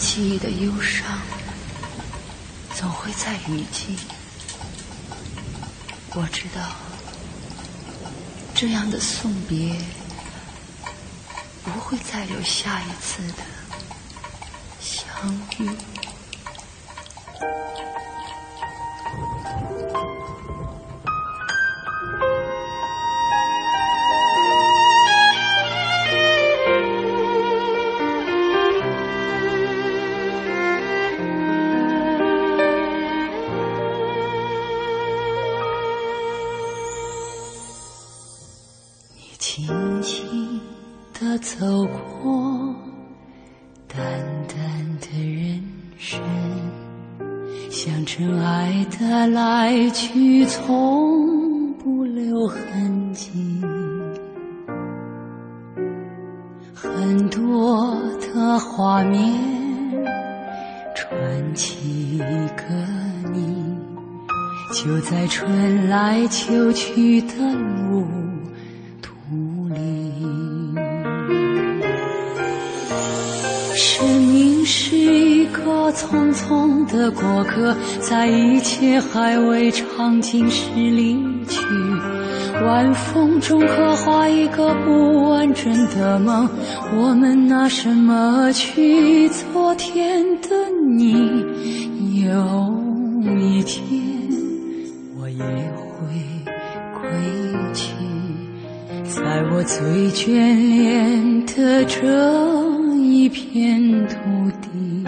[0.00, 1.20] 记忆的忧伤
[2.74, 3.98] 总会在雨季？
[6.14, 6.74] 我知道，
[8.54, 9.76] 这样的送别
[11.62, 13.44] 不会再有下一次的
[14.80, 15.06] 相
[15.58, 15.70] 遇。
[66.80, 67.34] 去的
[67.88, 68.06] 路
[69.02, 69.76] 途里，
[73.74, 75.60] 生命是一个。
[75.90, 81.58] 匆匆的过客，在一切还未尝尽时离去。
[82.64, 86.48] 晚风中刻画一个不完整的梦，
[86.96, 89.28] 我们拿什么去？
[89.28, 90.48] 昨天的
[90.96, 91.44] 你，
[92.24, 92.72] 有
[93.36, 93.99] 一天
[99.52, 100.30] 我最眷
[100.78, 102.06] 恋的这
[103.02, 104.14] 一片土
[104.62, 105.04] 地。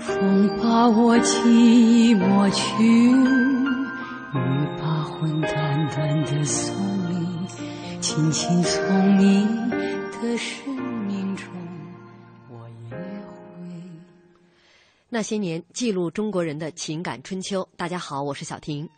[0.00, 1.38] 风把我记
[2.10, 3.14] 忆抹去，雨
[4.80, 6.74] 把魂淡淡的送
[7.08, 7.24] 离，
[8.00, 9.46] 轻轻从你
[10.20, 10.74] 的生
[11.06, 11.46] 命中，
[12.50, 13.00] 我也会。
[15.08, 17.66] 那些年，记录中国人的情感春秋。
[17.76, 18.88] 大家好，我是小婷。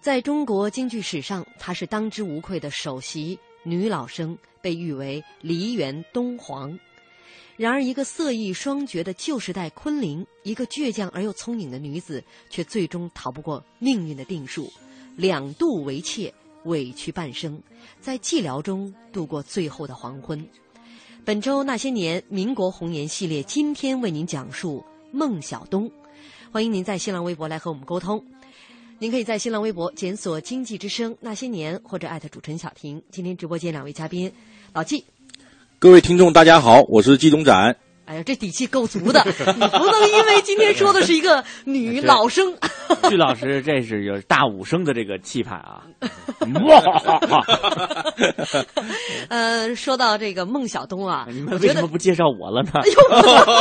[0.00, 6.78] 在中国京剧史上，她是当之无愧的首席女老生，被誉为梨园东皇。
[7.58, 14.72] 然而，一个色艺双绝的旧时代昆凌，一个倔强而又聪颖的女子，却最终逃不过命运的定数，
[15.16, 16.32] 两度为妾，
[16.64, 17.62] 委屈半生，
[18.00, 20.42] 在寂寥中度过最后的黄昏。
[21.26, 24.82] 本周那些年民国红颜系列，今天为您讲述
[25.12, 25.92] 孟小冬。
[26.50, 28.24] 欢迎您在新浪微博来和我们沟通。
[29.02, 33.02] 您可以在新浪微博检索“经济之声那些年”或者艾特主持人小婷。
[33.10, 34.30] 今天直播间两位嘉宾，
[34.74, 35.02] 老纪。
[35.78, 37.74] 各位听众，大家好，我是季东展。
[38.04, 39.32] 哎呀，这底气够足的，你
[39.68, 42.54] 不能因为今天说的是一个女老生。
[43.08, 45.82] 据老师，这是有大武生的这个气派啊！
[46.66, 46.82] 哇
[49.28, 52.72] 呃，说到这个孟小冬啊， 你们为什么不介绍我了呢？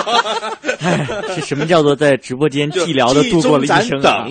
[0.82, 4.28] 哎，是什么叫做在直播间寂寥的度过了一生啊？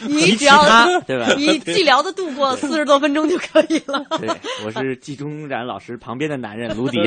[0.08, 0.62] 你只要
[1.02, 1.34] 对吧？
[1.36, 4.04] 你寂寥的度过四十多分钟就可以了。
[4.18, 4.28] 对，
[4.64, 6.98] 我是季中然老师旁边的男人卢迪。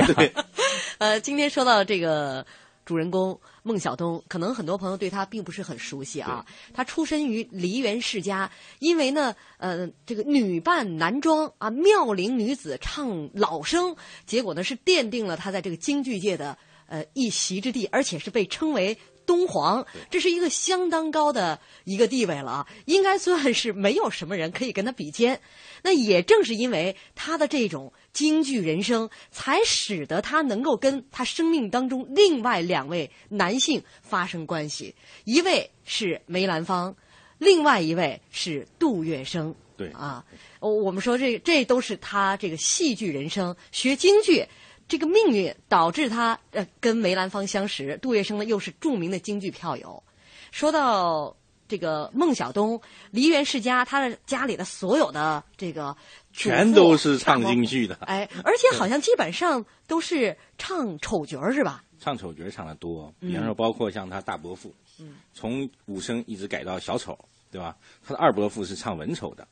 [1.00, 2.46] 呃，今天说到这个
[2.86, 6.46] 主人公孟小冬，可能很多朋友对他并不是很熟悉啊。
[6.74, 13.96] 他出身于梨园世家，因为呢，呃，这个女扮男装啊，妙龄女子唱老生，
[14.26, 16.58] 结果呢是奠定了他在这个京剧界的
[16.88, 18.98] 呃一席之地，而且是被称为。
[19.26, 25.40] 东皇，这是一个相当高的一个地位了啊，应该算是没有什么人可以跟他比肩。
[25.84, 36.96] 那也正是因为他的这种京剧人生，才使得他能够跟他生命当中另外两位男性发生关系，一位是梅兰芳，
[37.38, 39.54] 另外一位是杜月笙。
[39.78, 40.24] 对啊，
[40.60, 44.46] 我们说这这都是他这个戏剧人生学京剧。
[44.92, 50.04] 这个命运导致他呃跟梅兰芳相识，杜月笙呢又是著名的京剧票友。
[50.52, 51.34] 说到
[51.70, 55.96] 这个孟小冬，梨园世家，他的家里的所有的这个
[56.34, 61.86] 全都是唱京剧的，哎，而且好像基本上都是唱丑角是吧？
[61.98, 67.18] 唱丑角唱的多，比方说包括像他大伯父，嗯，从武生一直改到小丑，
[67.50, 67.78] 对吧？
[68.06, 69.48] 他的二伯父是唱文丑的，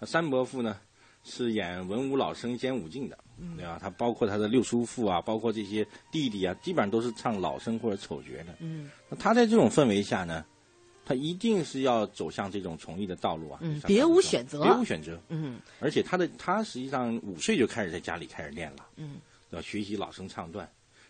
[0.00, 0.76] 那三伯父呢？
[1.22, 3.18] 是演文武老生兼武进的，
[3.56, 3.78] 对吧？
[3.80, 8.54] 他包括他的六叔父啊，包括这些弟弟啊，基本上都是唱老生或者丑角的。
[8.60, 10.44] 嗯，那他在这种氛围下呢，
[11.04, 13.58] 他一定是要走向这种从艺的道路啊。
[13.62, 15.20] 嗯，别无选择，别无选择。
[15.28, 18.86] 嗯，而且他的他实际上五岁就开始在家里开始练了。
[18.96, 19.16] 嗯，
[19.50, 20.66] 要学习老生唱段，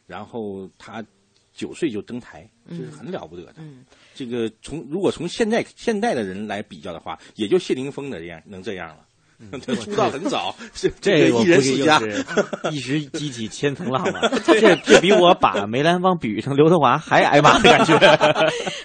[0.07, 1.05] 然后他
[1.53, 3.57] 九岁就登台，这是很了不得的。
[3.59, 3.85] 嗯，
[4.15, 9.07] 这个从如果从现在现代的人来比较的话，也就谢霆锋的这样能这样了。
[9.67, 12.01] 他出道很早，是这个艺人世家，
[12.71, 14.21] 一时激起千层浪嘛。
[14.45, 17.97] 这这比我把梅兰芳比喻成刘德华还挨骂的感觉。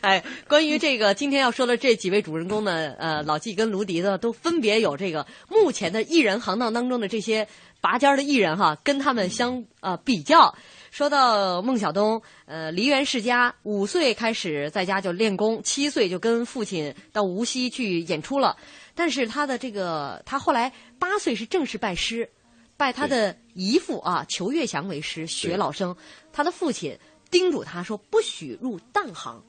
[0.02, 7.48] 哎，关于这个今天要说的这几位主人公呢，呃，老纪跟卢迪呢，都分别有这个目前的艺人行当当中的这些
[7.82, 10.56] 拔尖的艺人哈，跟他们相呃比较。
[10.92, 18.56] 说到孟小冬，呃，梨园世家，五岁开始在家就练功，七岁就跟父亲到无锡去演出了。
[18.96, 22.30] 但是他的这个，他后来八岁是正式拜师，
[22.78, 25.96] 拜他的姨父啊裘月祥为师学老生。
[26.32, 26.98] 他的父亲
[27.30, 29.44] 叮嘱他说：“不许入旦行。”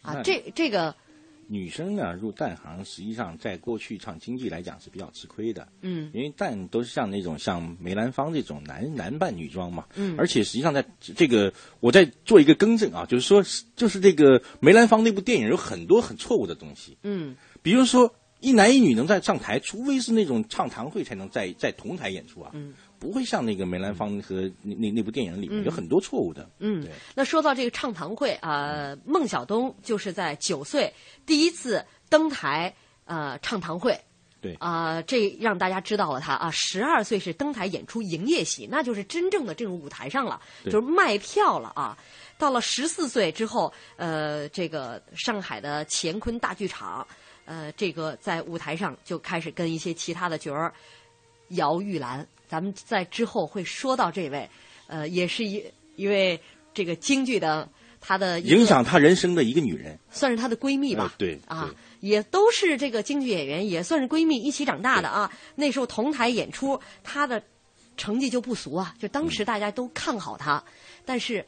[0.00, 0.94] 啊，这这个
[1.46, 5.68] 女生呢入旦行，实际上在过去唱京剧来讲是比较吃亏的。
[5.82, 9.84] 嗯，因为旦都是像那种像梅兰芳这种男男扮女装嘛。
[9.94, 13.44] 嗯，而且实际上在这个，我在做一个更正啊，就是说，
[13.76, 16.96] 就是这个梅兰芳那部电影有很多很错误的东西。
[17.02, 18.14] 嗯，比如说。
[18.40, 26.48] 一男一女能在上台，除非是那种唱堂会才能在在同台演出啊，嗯不会像那个梅兰芳和那那那部电影里面有很多错误的。
[26.58, 30.92] 嗯，对那说到这个唱堂会啊，孟小冬就是在九岁
[31.24, 32.74] 第一次登台
[33.06, 33.98] 呃唱堂会，
[34.42, 41.96] 对啊，这让大家知道了他啊，十二岁是登台演出营业戏，那就是真正的这种舞台上了，就是卖票了啊。
[42.36, 47.06] 到了十四岁之后，呃，这个上海的乾坤大剧场。
[47.50, 50.72] 呃，这个在舞台上就开始跟一些其他的角儿
[51.48, 54.48] 姚玉兰，咱们在之后会说到这位，
[54.86, 55.64] 呃，也是一
[55.96, 56.40] 一位
[56.72, 57.68] 这个京剧的
[58.00, 61.12] 她的影响她人生的一个女人，算是她的闺蜜吧？
[61.18, 65.28] 对啊，也都是这个京剧演员，也算是闺蜜一起长大的啊。
[65.56, 67.42] 那时候同台演出，她的
[67.96, 70.62] 成绩就不俗啊，就当时大家都看好她。
[71.04, 71.44] 但是，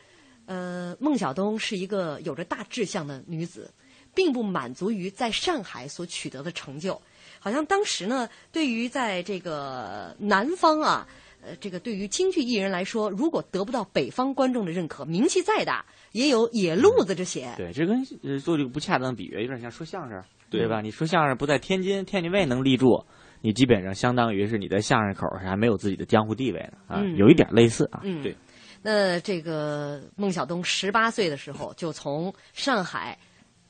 [0.46, 3.72] 呃，孟小冬是一个有着大志向的女子。
[4.14, 7.00] 并不满足于在上海所取得的成就，
[7.38, 11.08] 好像当时呢，对于在这个南方啊，
[11.42, 17.52] 呃，这个对于京剧艺人来说，如果得不到北方观众的认可，名气再大，也有野路子这些。
[17.56, 20.80] 对，这跟呃做这个不恰当的比喻，有点像说相声，对吧？
[20.80, 23.04] 你说相声不在天津，天津卫能立住，
[23.40, 28.00] 你基本上相当于是你在相声口上还没有自己的江湖地位呢啊，有一点类似啊。
[28.04, 28.36] 嗯，对。
[28.84, 33.18] 那这个孟小冬十八岁的时候，就从上海。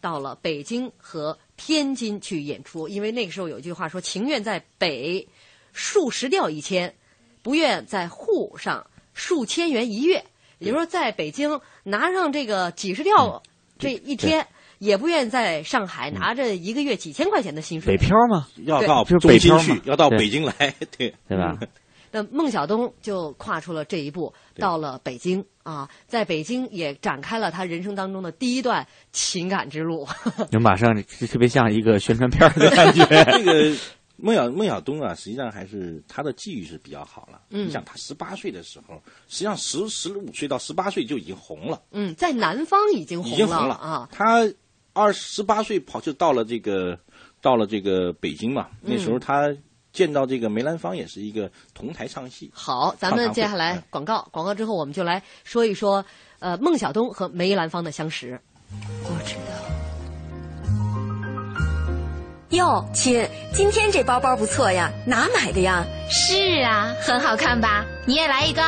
[0.02, 5.26] 到了北京和天津去演出，因为那个时候有一句话说：“情愿在北
[5.72, 6.92] 数十吊一千，
[7.40, 10.22] 不愿在沪上数千元一月。”
[10.58, 13.42] 也就是说，在北京拿上这个几十吊
[13.78, 14.46] 这一天，
[14.78, 17.96] 也不愿在上海拿着一个月几千块钱的薪水。
[17.96, 18.48] 北漂吗？
[18.64, 21.56] 要到北京去，要到北京来，对对吧？
[22.14, 30.06] 那孟小冬就跨出了这一步，到了北京啊，在北京也展开了他人生当中的第一段情感之路。
[30.52, 33.04] 就马上特别像一个宣传片的感觉。
[33.32, 33.74] 这个
[34.16, 37.40] 孟小孟小冬啊，实际上还是他的际遇是比较好了。
[37.48, 41.80] 嗯，你想他十八岁的时候，实际上十十五岁到十八岁就已经红了。
[41.92, 44.06] 嗯，在南方已经已经红了啊。
[44.12, 44.46] 他
[44.92, 46.98] 二十八岁跑就到了这个
[47.40, 49.50] 到了这个北京嘛，那时候他。
[49.92, 52.50] 见到这个梅兰芳也是一个同台唱戏。
[52.54, 56.04] 好，咱们接下来广告，广告之后我们就来说一说，
[56.38, 58.40] 呃，孟小冬和梅兰芳的相识。
[59.04, 59.40] 我知道。
[62.50, 65.86] 哟，亲，今天这包包不错呀，哪买的呀？
[66.10, 67.84] 是啊，很好看吧？
[68.06, 68.62] 你也来一个，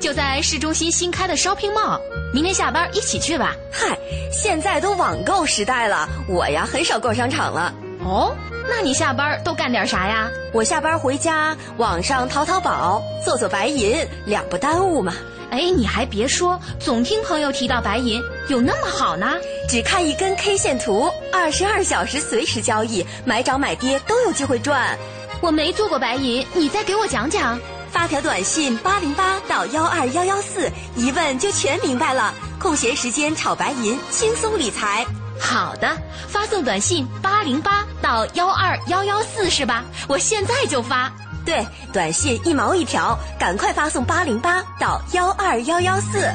[0.00, 2.00] 就在市中心新开的 shopping mall，
[2.32, 3.54] 明天下班一起去吧。
[3.70, 3.98] 嗨，
[4.32, 7.74] 现在都网购时代了，我呀很少逛商场了。
[8.04, 8.34] 哦。
[8.68, 10.28] 那你下班都干点啥呀？
[10.52, 15.14] 我下班回家，网上淘淘宝，做做白银，两不耽误嘛。
[15.50, 19.36] 哎，你还别说，总听朋友提到白银有那么好呢。
[19.66, 24.98] 只看一根 K 线图，二十二小时随时交易，买涨买跌都有机会赚。
[25.40, 27.58] 我没做过白银，你再给我讲讲。
[27.90, 32.34] 发条短信八零八到幺二幺幺四，一问就全明白了。
[32.60, 35.06] 空闲时间炒白银，轻松理财。
[35.40, 35.96] 好的，
[36.28, 39.84] 发送短信八零八到幺二幺幺四是吧？
[40.08, 41.10] 我现在就发。
[41.44, 46.30] 对，短信一毛一条，赶快发送八零八到幺二幺幺四。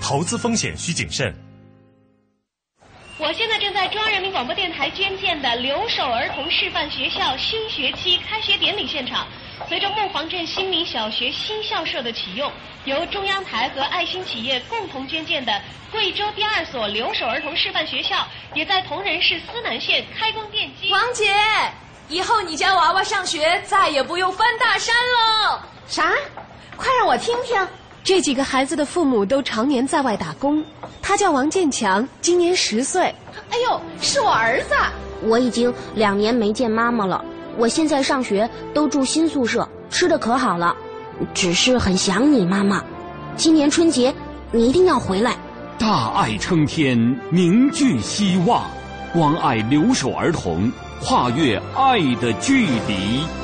[0.00, 1.43] 投资风险需谨慎。
[3.26, 9.26] 我现在正在中央人民广播电台捐建的留守儿童示范学校新学期开学典礼现场。
[9.66, 12.52] 随着木黄镇新民小学新校舍的启用，
[12.84, 15.58] 由中央台和爱心企业共同捐建的
[15.90, 20.92] 贵州第二所留守儿童示范学校，也在铜仁市思南县开工奠基。
[20.92, 21.34] 王姐，
[22.10, 25.60] 以后你家娃娃上学再也不用翻大山喽。
[25.86, 26.12] 啥？
[26.76, 27.66] 快让我听听。
[28.04, 30.62] 这几个孩子的父母都常年在外打工。
[31.00, 33.02] 他叫王建强，今年十岁。
[33.48, 34.74] 哎呦，是我儿子。
[35.22, 37.24] 我已经两年没见妈妈了。
[37.56, 40.76] 我现在上学都住新宿舍，吃的可好了，
[41.32, 42.84] 只是很想你妈妈。
[43.36, 44.14] 今年春节
[44.52, 45.34] 你一定要回来。
[45.78, 48.64] 大爱撑天，凝聚希望，
[49.14, 50.70] 关爱留守儿童，
[51.00, 53.43] 跨越爱的距离。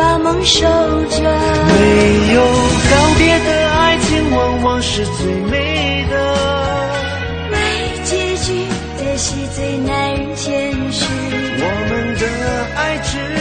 [0.00, 1.20] 把梦守着。
[1.20, 2.40] 没有
[2.90, 6.14] 告别的爱情，往往是最美的。
[7.50, 7.56] 没
[8.04, 8.64] 结局
[8.96, 11.04] 的是最难人解释。
[11.62, 12.24] 我们的
[12.76, 13.40] 爱只。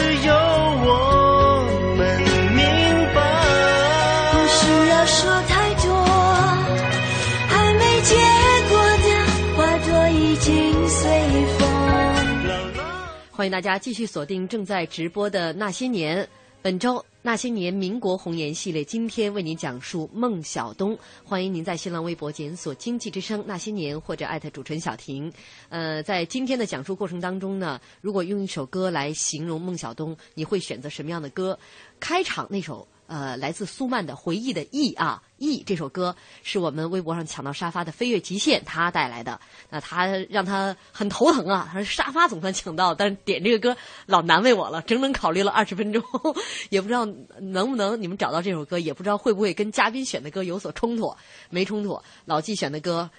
[13.32, 16.22] 欢迎大家继续锁定正在直播的《那些年》，
[16.62, 20.98] 本周《那些年》民国红颜系列，今天为您讲述孟小冬。
[21.24, 25.32] 欢迎您在新浪微博检索“经济之声那些年”或者艾特主持人小婷。
[25.70, 31.58] 呃，在今天的讲述过程当中呢，如果用一首歌来形容孟小冬，你会选择什么样的歌？
[31.98, 32.86] 开场那首。
[33.10, 43.76] 呃，来自苏曼的回忆的忆啊忆这首歌是我们微博上抢到沙发的飞跃极限他带来的，那他让他很头疼啊，他说沙发总算抢到，但是点这个歌
[44.06, 46.04] 老难为我了，整整考虑了二十分钟，
[46.70, 47.04] 也不知道
[47.40, 51.16] 能不能你们找到这首歌，也不知道会不会跟嘉宾选的歌有所冲突，
[51.50, 53.10] 没冲突，老纪选的歌。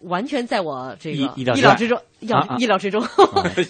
[0.00, 3.02] 完全在我这个意料之中，意啊啊意料之中。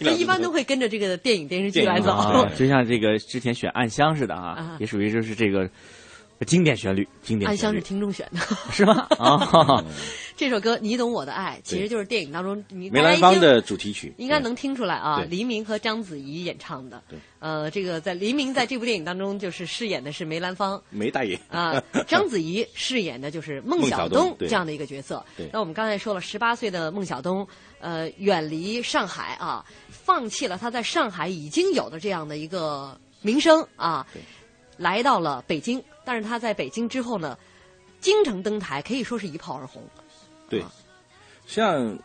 [0.00, 2.12] 这一般都会跟着这个电影电视剧来走。
[2.12, 5.68] 啊 就像这个之前选《暗香》似的啊啊，也属于就是这个
[6.46, 8.40] 经典旋律，经典旋律暗香是听众选的，
[8.72, 9.06] 是吗？
[9.18, 9.84] 啊，
[10.36, 17.02] 这首歌《你懂我的爱》其实就是电影当中你梅兰芳的主题曲，应该能听出来啊，黎明和章子怡演唱的。
[17.10, 20.82] 对，呃，这个在黎明在这部电影当中就是饰演的是梅兰芳。
[20.88, 21.78] 梅大爷啊，
[22.08, 25.50] 章子怡饰演的就是孟孟小小冬这样的一个角色对。
[25.52, 27.46] 那我们刚才说了，十八岁的孟小冬，
[27.80, 34.06] 呃，远离上海啊，放弃了他在上海已经有的这样的一个名声啊，
[34.78, 35.82] 来到了北京。
[36.10, 37.38] 但是他在北京之后呢，
[38.00, 39.80] 京城登台可以说是一炮而红。
[40.48, 40.60] 对，
[41.46, 41.96] 像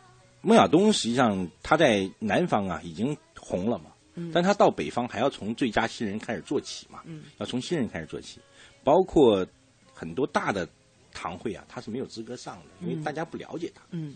[0.43, 4.29] 孟小东，实际上他在南方啊已经红了嘛，嗯。
[4.31, 7.24] 但他到北方还要从最佳新人开始做起嘛，嗯。
[7.39, 8.39] 要从新人开始做起，
[8.83, 9.43] 包括
[9.91, 10.69] 很多大的
[11.12, 13.03] 堂会啊，他是没有资格上的，因为嗯。
[13.03, 13.81] 大家不了解他。
[13.89, 14.15] 嗯。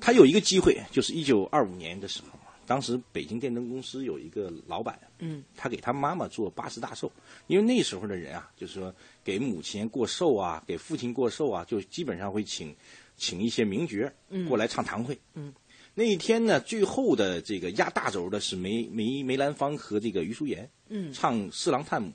[0.00, 5.44] 他有一个机会，就是一九二五年的时候，当时北京电灯公司有一个老板，嗯。
[5.56, 7.10] 他给他妈妈做八十大寿，
[7.46, 12.74] 因为那时候的人啊，就是说给母亲过寿啊，给父亲过寿啊，就基本上会请
[13.16, 14.48] 请一些名角嗯。
[14.48, 15.18] 过来唱堂会。
[15.34, 15.52] 嗯，
[15.94, 21.12] 那一天呢，最后的这个压大轴的是梅梅梅兰芳和这个余淑妍，嗯。
[21.12, 22.08] 唱《四郎探母》，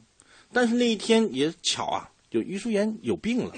[0.52, 3.54] 但是那一天也巧啊，就余淑妍有病了，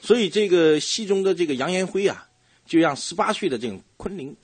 [0.00, 2.28] 所以这个戏中的这个杨延辉啊，
[2.66, 4.36] 就让十八岁的这个昆凌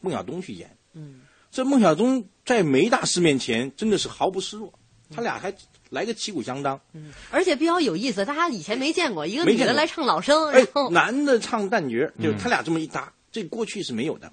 [0.00, 0.76] 孟小冬去演。
[0.94, 1.20] 嗯
[1.58, 4.72] 这孟小冬在梅大师面前真的是毫不示弱，
[5.10, 5.52] 他俩还
[5.90, 6.80] 来个旗鼓相当。
[6.92, 14.30] 嗯，而且比较有意思，大家以前没见过一个女的来唱老生，哎然后，男的唱旦角，就他俩这么一搭，这过去是没有的。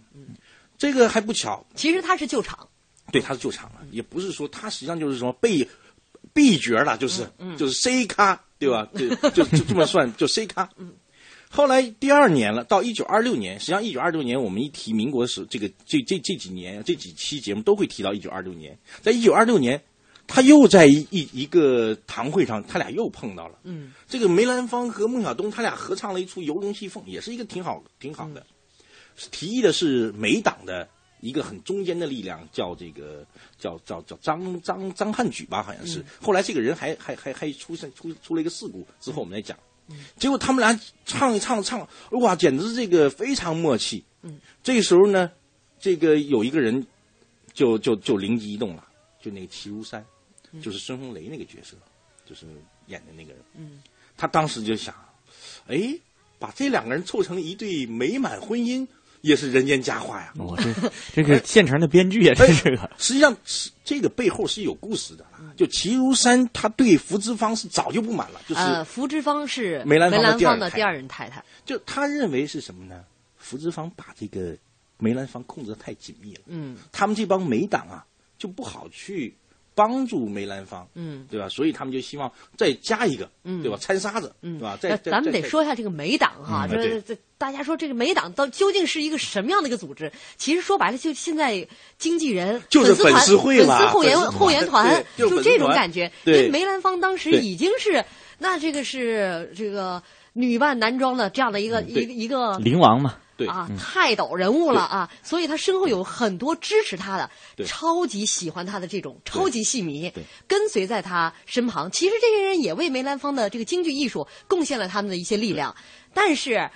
[0.77, 2.69] 这个还不巧，其实他是救场。
[3.11, 5.67] 对，他是救场了，也不是说他实际上就是什么被
[6.31, 7.27] B 角了，就是
[7.57, 8.87] 就是 C 咖，对吧？
[8.93, 10.69] 就就就这么算，就 C 咖。
[11.49, 18.77] 后来第二年了，到一九二六年，实际上一九二六年我们一提民国史，这个这这这几年这几期节目都会提到一九二六年。
[19.01, 19.81] 在一九二六年，
[20.27, 23.59] 他又在一一一个堂会上，他俩又碰到了。
[23.63, 28.45] 嗯这个梅兰芳和孟小冬他俩合唱了一出《游龙戏凤》，也是一个挺好挺好的。
[29.31, 30.89] 提议的是梅党的
[31.21, 33.25] 一个很中间的力量，叫这个
[33.57, 35.99] 叫叫叫张张张汉举吧，好像是。
[35.99, 39.57] 嗯后来这个人还还还还出现出出了一个事故，之后我们再讲。
[40.17, 44.03] 结果他们俩唱一唱唱，哇，简直这个非常默契。
[44.23, 45.31] 嗯，这个时候呢，
[45.79, 46.85] 这个有一个人
[47.53, 48.83] 就就就灵机一动了，
[49.21, 50.05] 就那个齐如山，
[50.61, 51.77] 就是孙红雷那个角色，
[52.25, 52.45] 就是
[52.87, 53.41] 演的那个人。
[53.55, 53.81] 嗯
[54.17, 54.95] 他当时就想，
[55.67, 55.93] 哎，
[56.39, 58.87] 把这两个人凑成一对美满婚姻，
[59.25, 60.31] 也是人间佳话呀。
[60.37, 62.89] 我这这个现成的编剧也是，这是个。
[62.97, 65.25] 实际上是这个背后是有故事的。
[65.57, 71.43] 就齐如山，他对福芝芳是早就不满了，就是呃，福芝芳是梅兰芳的芳第二的第二任太太。
[71.65, 73.03] 就他认为是什么呢？
[73.37, 74.55] 福芝芳把这个
[74.97, 78.05] 梅兰芳控制的太紧密了，嗯他们这帮梅党啊
[78.37, 79.33] 就不好去
[79.75, 81.47] 帮助梅兰芳，嗯对吧？
[81.49, 83.77] 所以他们就希望再加一个，嗯对吧？
[83.79, 84.77] 掺沙子，嗯对吧？
[84.81, 90.09] 再咱们得说一下这个梅党哈，这这大家说这个梅党到究竟是一个什么样的一个组织？
[90.37, 96.05] 其实说白了，就现在经纪人就是粉粉丝会粉丝后援后援团，就这种感觉。
[96.23, 98.03] 因对为梅兰芳当时已经是
[98.37, 103.77] 那这个是这个女扮男装的这样的一个一个一个灵王嘛，对啊嗯。
[103.77, 107.29] 泰斗人物了啊，所以他身后有很多支持他的
[107.65, 110.11] 超级喜欢他的这种超级戏迷，
[110.47, 111.89] 跟随在他身旁。
[111.91, 115.75] 其实这些人也为梅兰芳的这个京剧艺术贡献了他们的一些力量，
[116.13, 116.69] 但是。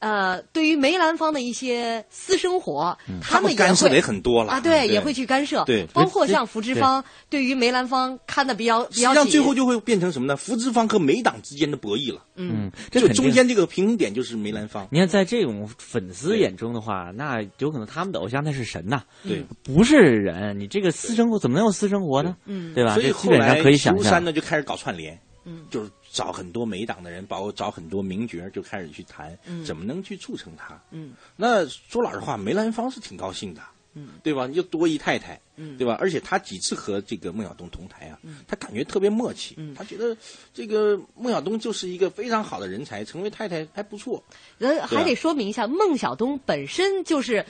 [0.00, 10.36] 呃，对于梅兰芳的一些私生活，他们也干涉的会也很多了啊，对，对也会去干涉，对包括像福芝芳对于梅兰芳看的比较比实际上较紧，最后就会变成什么呢？
[10.36, 12.22] 福芝芳和梅党之间的博弈了。
[12.36, 14.86] 嗯，这肯定就中间这个平衡点就是梅兰芳。
[14.92, 20.58] 你看，在这种粉丝眼中的话，那有可能他们的偶像那是神呐，对，不是人。
[20.58, 22.36] 你这个私生活怎么能有私生活呢？
[22.46, 22.94] 嗯对吧？
[22.94, 24.22] 所以基本上后来可以想山。
[24.22, 30.80] 呢就开始搞串联，嗯，就是找很多梅党的人，包括找很多名角，就开始去谈嗯怎么能去促成他。
[30.90, 33.60] 嗯那说老实话，梅兰芳是挺高兴的，
[33.94, 34.46] 嗯，对吧？
[34.52, 35.96] 又多一太太，嗯对吧？
[36.00, 40.16] 而且他几次和这个孟小冬同台啊，嗯他感觉特别默契，嗯他觉得
[40.54, 44.22] 这个孟小冬就是一个非常好的人才，成为太太还不错。
[44.58, 47.44] 呃，还得说明一下，孟小冬本身就是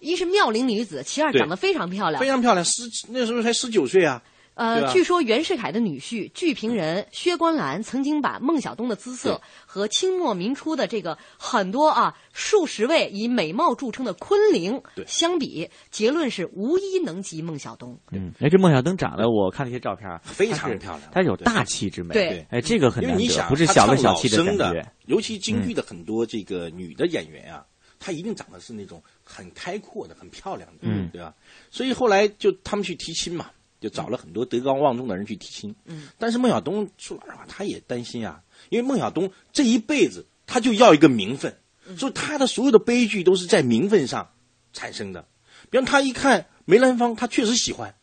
[0.00, 4.22] 一是妙龄女子，其二长得非常漂亮，非常漂亮，十那时候才十九岁啊。
[4.54, 15.04] 对呃，据说袁世凯的女婿剧评人薛观澜曾经把孟小冬的姿色和清末民初的这个很多啊数十位以美貌著称的昆凌对。
[15.06, 17.98] 相比，结论是无一能及孟小冬。
[18.10, 22.12] 嗯，哎，这孟小冬长得，我看了一些照片啊，非常漂亮她有大气之美。
[22.12, 22.46] 对。
[22.50, 24.86] 哎，这个很难得，不是小的小气的生感觉。
[25.06, 27.64] 尤其京剧的很多这个女的演员啊，
[27.98, 31.08] 她一定长得是那种很开阔的、很漂亮的，嗯。
[31.10, 31.34] 对吧？
[31.70, 33.50] 所以后来就他们去提亲嘛，
[33.82, 35.74] 就找了很多德高望重的人去提亲。
[35.84, 38.40] 嗯，但是孟小冬说老实话，他也担心啊，
[38.70, 41.58] 因为孟小冬这一辈子他就要一个名分，
[41.98, 44.30] 所以他的所有的悲剧都是在名分上
[44.72, 45.26] 产生的。
[45.68, 47.94] 比方他一看梅兰芳，他确实喜欢、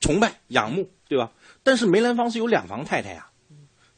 [0.00, 1.32] 崇拜、仰慕，对吧？
[1.62, 3.30] 但是梅兰芳是有两房太太呀、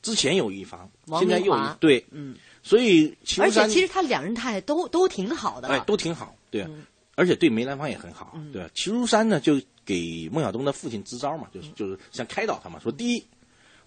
[0.03, 6.71] 之前有一房，现在又一对，嗯，所以齐而且其实他两人太太都都挺好的，哎，都挺好，对啊，
[7.17, 8.71] 而且对梅兰芳也很好，对吧？
[8.73, 13.27] 齐如山呢，就给孟小冬的父亲支招嘛，就是就是想开导他嘛，说第一，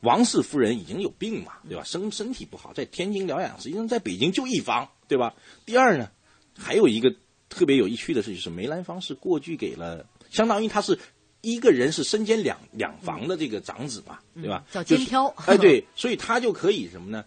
[0.02, 1.84] 王氏夫人已经有病嘛，对吧？
[1.86, 5.34] 身身体不好，在天津疗养，实际上在北京就一房，对吧？
[5.66, 6.12] 第二呢，
[6.58, 7.16] 还有一个
[7.48, 11.00] 特别有趣的事，就是梅兰芳是过继给了，相当于他是。
[11.42, 14.66] 一个人是身兼两两房的这个长子嘛，对吧？
[14.74, 17.24] 叫就是肩挑哎，对， 所以他就可以什么呢？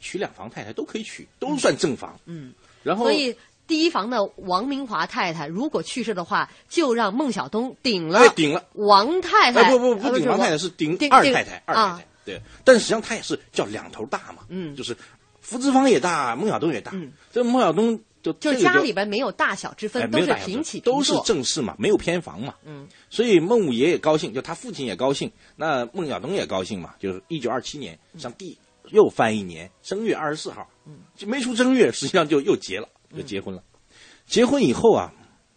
[0.00, 2.18] 娶两房太太都可以娶，都算正房。
[2.24, 3.36] 嗯，然后所以
[3.70, 8.64] 第一房的王明华太太如果去世的话，就让孟小冬顶了，哎顶了。
[8.72, 11.96] 王太太，哎，不不不呃顶王太太是顶二太太，二太啊。
[11.96, 12.42] 太，对。
[12.64, 14.96] 但实际上他也是叫两头大嘛，嗯，就是
[15.40, 16.90] 福芝芳也大，孟小冬也大。
[16.94, 22.52] 嗯，这孟小冬就就家里边没有大小之哎分，都是平起都是，正室嘛，没有偏房嘛。
[22.64, 26.96] 嗯，所以孟五爷也高兴，就他父亲也高兴，那孟小冬也高兴嘛。
[26.98, 28.58] 就是一九二七年，上第
[28.90, 33.62] 又翻一年，正月二十四号，嗯，就没出正月，实际上就又结了，就结婚了。
[34.26, 35.12] 结婚以后啊，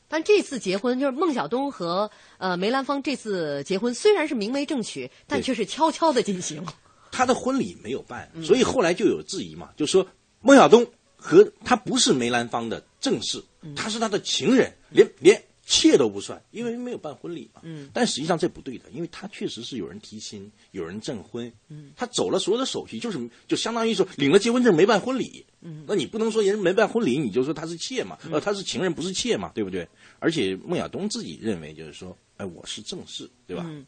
[0.07, 6.65] 但这次结婚就是孟小冬和呃梅兰芳这次结婚虽然是明媒正娶，但却是悄悄的进行。
[7.11, 10.05] 他的婚礼没有办，嗯所以后来就有质疑嘛，就说
[10.41, 10.85] 孟小冬
[11.15, 17.61] 和他不是梅兰芳的正室，嗯他是他的情人，连连妾都不算，因为没有办婚礼嘛。
[17.63, 29.87] 嗯，但实际上这不对的，因为他确实是有人提亲，有人证婚，嗯，他走了所有的手续，就是就相当于说领了结婚证没办婚礼，嗯，那你不能说人没办婚礼，你就说他是妾嘛，呃，他是情人不是妾嘛，对不对？
[30.19, 33.63] 而且孟亚东自己认为就是说，哎，我是正室，对吧？
[33.67, 33.85] 嗯，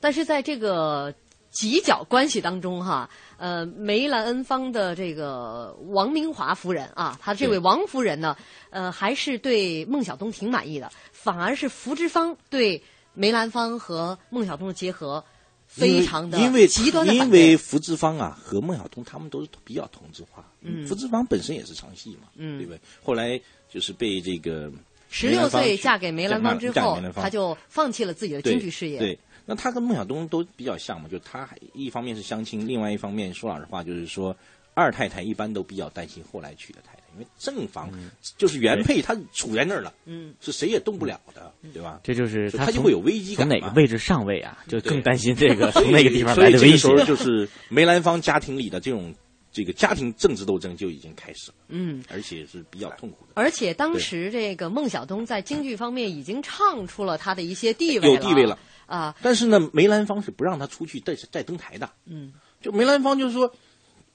[0.00, 1.14] 但是在这个
[1.54, 8.36] 犄角关系当中，哈，呃，梅兰恩芳的这个王明华夫人啊，她这位王夫人呢，
[8.70, 12.82] 呃，还是对孟小冬挺满意的，反而是福芝芳对
[13.14, 15.24] 梅兰芳和孟小冬的结合
[15.66, 20.86] 非常的因为极端的因为福芝芳啊和孟小冬他们都是比较同质化，嗯。
[20.86, 22.58] 福芝芳本身也是唱戏嘛，嗯。
[22.58, 22.80] 对不对？
[23.02, 24.70] 后来就是被这个
[25.08, 28.98] 十六岁嫁给梅兰芳之后她就放弃了自己的京剧事业。
[28.98, 34.34] 对，那他跟孟小冬都比较像嘛，就他还一方面是相亲，另外一方面说老实话就是说，
[34.74, 37.90] 二太太一般都比较担心后来娶的太太，因为正房
[38.36, 42.00] 就是原配，他处在那儿了，嗯，是谁也动不了的，对吧？
[42.02, 47.16] 这就是他就会有危机感哪个位置上位啊，就更担心这个从那个地方所以来的威胁这个时候。
[47.16, 49.14] 就是梅兰芳家庭里的这种
[49.52, 53.32] 这个家庭政治斗争就已经开始了，嗯，而且是比较痛苦的。
[53.34, 59.14] 而且当时这个孟小冬在京剧方面已经唱出了他的一些地位有地位了啊。
[59.22, 61.90] 但是呢，梅兰芳是不让他出去再再登台的。
[62.06, 63.52] 嗯，就梅兰芳就是说，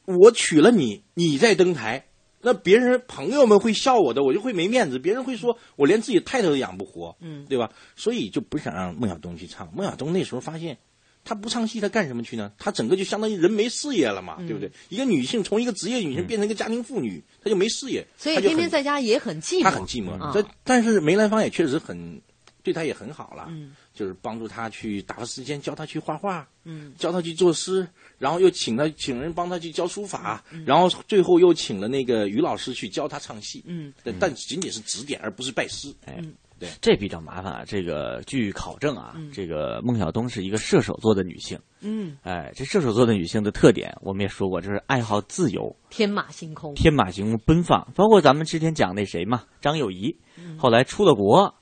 [0.06, 2.06] 我娶了你，你再登台，
[2.42, 7.72] 那别人朋友们会笑我的，我就会没面子，别人会说我连自己太太都养不活，嗯，对吧？
[7.96, 9.72] 所以就不想让孟小冬去唱。
[9.74, 10.78] 孟小冬那时候发现。
[11.22, 12.52] 他不唱戏，他干什么去呢？
[12.58, 14.72] 他整个就相当于人没事业了嘛，嗯对不对？
[14.88, 19.64] 一个女性从一个职业女性变成一个家庭妇女，她就没事业，所以她天天在家也很寂寞。
[19.64, 20.12] 他很寂寞。
[20.20, 22.20] 啊这、但是梅兰芳也确实很
[22.64, 27.86] 对他也很好了，嗯就是帮助他去打发时间，教他去画画，嗯教他去作诗，
[28.18, 33.62] 然后又请他请人帮他去教书法，嗯然后最后又请了那个于老师去教他唱戏。
[33.68, 35.94] 嗯，但但仅仅是指点，而不是拜师。
[36.06, 36.18] 哎，
[36.58, 37.64] 对，这比较麻烦啊。
[37.68, 41.60] 这个据考证啊，嗯这个孟小冬是一个射手座的女性。
[41.82, 46.74] 嗯，哎，这射手座的女性的特点，我们也说过，就是爱好自由，天马行空。
[46.74, 47.86] 天马行空、奔放。
[47.94, 50.16] 包括咱们之前讲那谁嘛，张幼仪，
[50.58, 51.54] 后来出了国。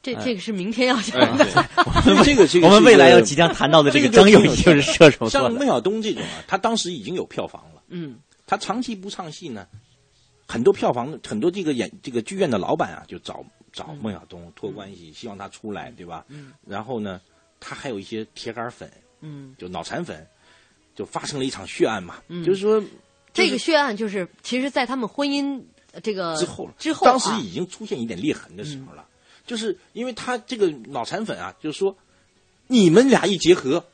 [0.00, 1.44] 啊，这哎这个是明天要讲哎的。
[2.24, 7.82] 这个 这个我们未来要即将谈到的这个张幼仪就是射手座像孟小冬这种啊，他当时已经有票房了。
[7.88, 9.66] 嗯，他长期不唱戏呢，
[10.46, 16.24] 很多票房很多这个演这个剧院的老板啊，就找找孟小冬托关系，希望他出来，对吧？
[16.28, 16.52] 嗯。
[16.66, 17.20] 然后呢，
[17.58, 20.26] 他还有一些铁杆粉，嗯，就脑残粉，
[20.94, 22.16] 就发生了一场血案嘛。
[22.28, 22.82] 嗯就是说，
[23.32, 29.04] 这个血案就是，其实，在他们婚姻呃这个之后了之后啊，当时已经出现一点裂痕的时候了。
[29.50, 31.96] 就是因为他这个脑残粉啊，就是说，
[32.68, 33.84] 你们俩一结合，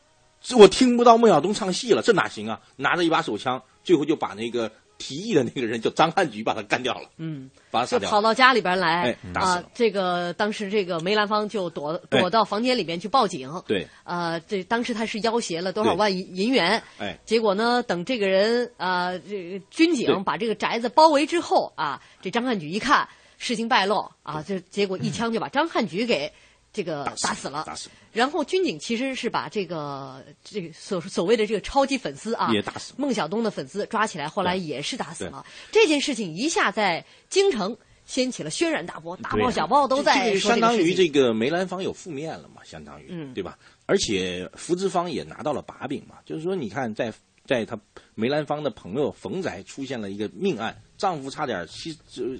[0.42, 2.60] 这我听不到孟小冬唱戏了，这哪行啊？
[2.76, 13.50] 拿着一把手枪，最后就把那个提议的那个人叫张汉举把他干掉了，嗯，把他杀掉跑到家里边来哎打死这个当时这个梅兰芳就躲哎躲到房间里面去报警。
[13.66, 16.82] 对，呃，这当时他是要挟了多少万银银元？
[16.98, 26.32] 哎，结果呢，等这个人啊、呃，这个军警把这个宅子包围之后啊，这张汉举一看，事情败露啊，这结果一枪就把张汉举给
[26.72, 27.64] 这个打死了。
[27.66, 27.88] 打死。
[28.12, 35.44] 然后军警其实是把这个这个所所谓的这个超级粉丝啊，也打死孟小冬的粉丝抓起来，后来也是打死了。
[35.70, 43.58] 这件事情一下在京城掀起了轩然大波，大报小报都在说相当于这个梅兰芳有负面了嘛，相当于，嗯，对吧？
[43.84, 47.12] 而且福芝芳也拿到了把柄嘛，就是说，你看，在
[47.44, 47.78] 在他
[48.14, 51.94] 梅兰芳的朋友冯宅出现了一个命案，丈夫差点牺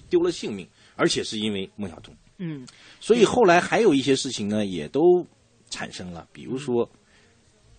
[0.09, 2.15] 丢了性命，而且是因为孟小冬。
[2.39, 2.67] 嗯，
[3.01, 5.27] 所以后来还有一些事情呢，也都
[5.71, 6.91] 产生了，比如说，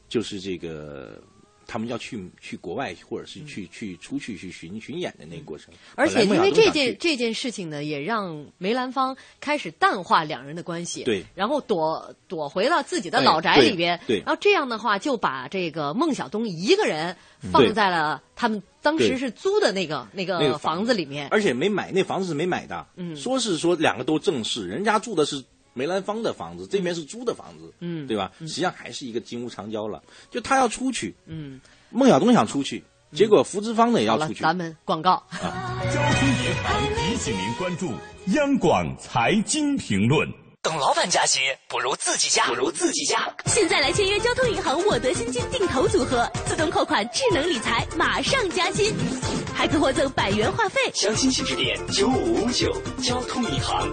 [0.07, 1.21] 就是这个
[1.67, 5.73] 他们要去去国外，或者是去去出去去巡巡演的那个过程。
[5.95, 17.15] 而且因为这件这件事情呢，也让梅兰芳开始淡化两人的关系，对，然后躲躲回了自己的老宅里边，对，然后这样的话就把这个孟小冬一个人
[17.51, 25.43] 放在了他们当时是租的那个那个房子里面，而且没买那房子是没买的，嗯，说是说两个都正式，人家住的是。
[25.77, 28.31] 梅兰芳的房子，这边是租的房子，嗯，对吧？
[28.39, 30.01] 实际上还是一个金屋藏娇了。
[30.31, 31.61] 就他要出去，嗯，
[31.91, 34.41] 孟小冬想出去，结果福芝芳呢也要出去。
[34.41, 35.23] 咱们广告。
[35.31, 37.91] 交通银行提醒您关注
[38.33, 40.27] 央广财经评论。
[40.63, 43.33] 等老板加薪，不如自己加，不如自己加。
[43.45, 48.93] 现在来签约交通银行沃德新金定投组合，自动扣款，智能理财，马上加薪，
[49.53, 50.81] 还可获赠百元话费。
[50.93, 53.87] 详情请致电九五五九交通银行。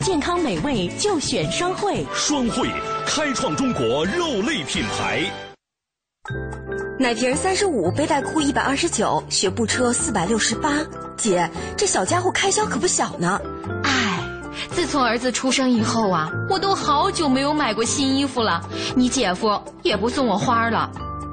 [0.00, 2.70] 健康美味就选双汇，双汇
[3.06, 5.22] 开创中国肉类品牌。
[6.98, 10.78] 奶瓶三十五，背带裤一百二十九，学步车四百六十八。
[11.18, 13.38] 姐，这小家伙开销可不小呢。
[13.84, 14.20] 哎，
[14.70, 18.66] 自从儿子出生以后啊，我都好久没有买过新衣服了。
[18.96, 20.90] 你姐夫也不送我花了。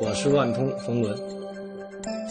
[0.00, 1.16] 我是万通冯仑。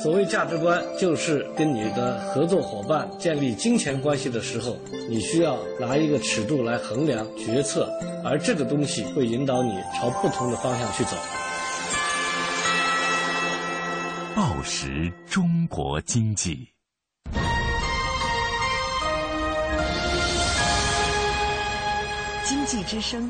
[0.02, 4.78] 所谓价值观，就是跟你的合作伙伴建立金钱关系的时候，
[5.10, 7.90] 你需要拿一个尺度来衡量决策，
[8.24, 11.18] 而这个东西会引导你朝不同的方向去走。
[14.36, 16.70] 报时中国经济。
[22.44, 23.30] 经济之声，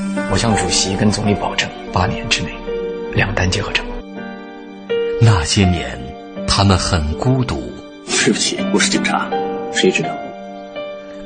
[0.31, 2.51] 我向主席跟总理保证，八年之内
[3.13, 3.95] 两弹结合成功。
[5.21, 5.99] 那些年，
[6.47, 7.69] 他们很孤独。
[8.07, 9.29] 对不起，我是警察，
[9.73, 10.09] 谁知道？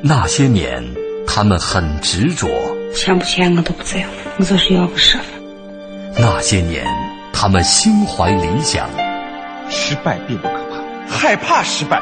[0.02, 0.82] 那些年，
[1.24, 2.48] 他们很执着。
[2.92, 5.30] 钱不钱我都不在乎，我就是要个身份。
[6.18, 6.84] 那些年。
[7.38, 8.88] 他们心怀理想，
[9.68, 12.00] 失败并不可怕，害怕失败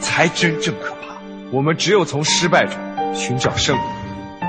[0.00, 1.14] 才真正可怕。
[1.50, 2.74] 我们只有从失败中
[3.14, 3.80] 寻找胜利，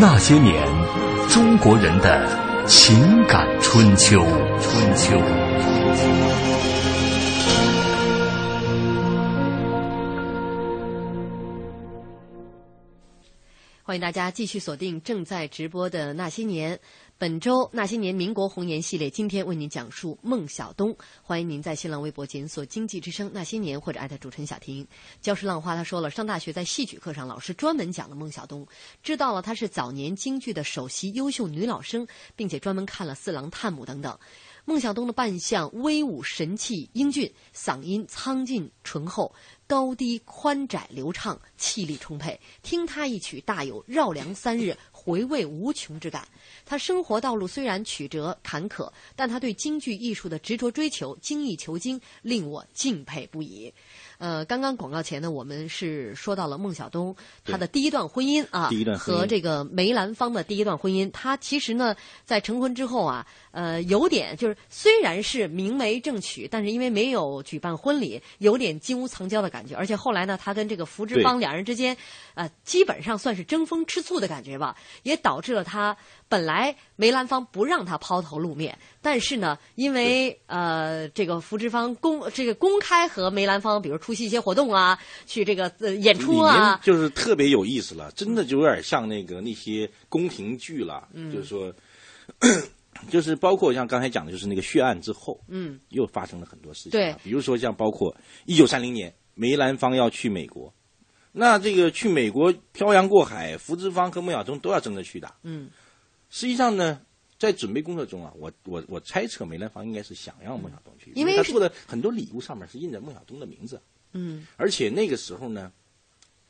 [0.00, 0.66] 那些年
[1.28, 4.24] 中国人的情感春秋。
[13.82, 16.80] 欢迎大家继续锁定正在直播的那些年。
[17.22, 20.96] 本周《那些年》民国红颜系列，今天为您讲述孟小冬。
[21.22, 24.84] 欢迎您在新浪微博检索“经济之声那些年”或者艾特主持人小婷。
[25.20, 28.66] 教师浪花他说了，上大学在戏曲课上，老师专门讲了孟小冬，
[29.04, 32.04] 知道了她是早年京剧的首席优秀女老生，
[32.34, 34.18] 并且专门看了《四郎探母》等等。
[34.64, 39.32] 孟小冬的扮相威武神气英俊，嗓音苍劲醇厚，
[39.66, 42.40] 高低宽窄流畅，气力充沛。
[42.62, 46.26] 听他一曲，大有绕梁三日，回味无穷之感。
[46.64, 53.72] 他生活道路虽然曲折坎坷，但他对京剧艺术的执着追求、精益求精，令我敬佩不已。
[54.22, 61.10] 呃，刚刚广告前呢，我们是说到了孟小冬他的第一段婚姻啊，第一段和这个梅兰芳的第一段婚姻。
[61.10, 69.74] 他其实呢，在成婚之后啊，呃，有点就是虽然是明媒正娶，但是因为没有举办婚礼，有点金屋藏娇的感觉。
[69.74, 71.96] 而且后来呢，他跟这个福芝芳两人之间，
[72.34, 75.96] 呃，基本上算是争风吃醋的感觉吧，也导致了他
[76.32, 91.30] 本来梅兰芳不让他抛头露面，但是呢，因为呃，这个福芝芳公这个公开和梅兰芳，比如出席一些活动啊，去这个呃演出啊，就是特别有意思了，真的就有点像那个那些宫廷剧了，嗯。
[91.30, 91.70] 就是说，
[93.10, 98.16] 就是包括像刚才讲的，就是那个血案之后，嗯，又发生了很多事情，对，比如说像包括
[98.46, 100.72] 一九三零年梅兰芳要去美国，
[101.32, 105.70] 那这个去美国漂洋过海，福芝芳和孟小冬都要争着去的，嗯，
[106.32, 107.00] 实际上呢。
[107.38, 115.72] 在准备工作中啊，我我我猜测梅兰芳应该是想让孟小冬去，因为他做的很多礼物上面是印着孟小冬的名字，嗯，而且那个时候呢，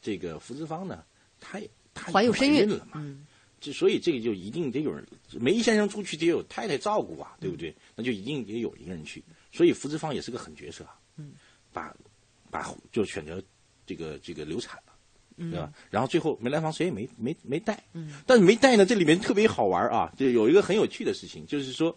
[0.02, 1.02] 这个福芝芳呢，
[1.40, 2.68] 她也她怀有身孕。
[2.68, 3.26] 了嘛，嗯，
[3.58, 5.02] 就所以这个就一定得有人，
[5.40, 7.24] 梅先生出去得有太太照顾嗯。
[7.24, 7.74] 啊，对不对？
[7.96, 11.32] 那就一定得有一个人去，所以福芝芳也是个狠角色啊，嗯，
[11.72, 11.96] 把
[12.50, 13.42] 把就选择
[13.86, 14.91] 这个这个流产了。
[15.36, 15.70] 嗯对吧？
[15.90, 21.96] 然后最后梅兰芳谁也没没没带，嗯，但是没带呢，这里面特别好玩啊，就有一个很有趣的事情，就是说，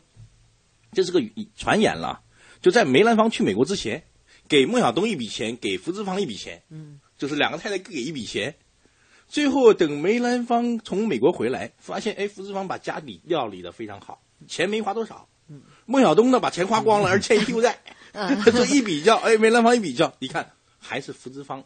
[0.91, 1.21] 这是个
[1.55, 2.21] 传言了，
[2.61, 4.03] 就在梅兰芳去美国之前，
[4.47, 8.55] 给孟小冬一笔钱，给福芝芳一笔钱，嗯，就是两个太太各给一笔钱。
[9.27, 15.27] 最后等梅兰芳从美国回来，发现哎，福芝芳把家里料理的非常好，钱没花多少。
[15.47, 17.79] 嗯，孟小冬呢把钱花光了， 而欠一屁股债。
[18.13, 21.63] 嗯 这一比较，哎，梅兰芳一比较，你看还是福芝芳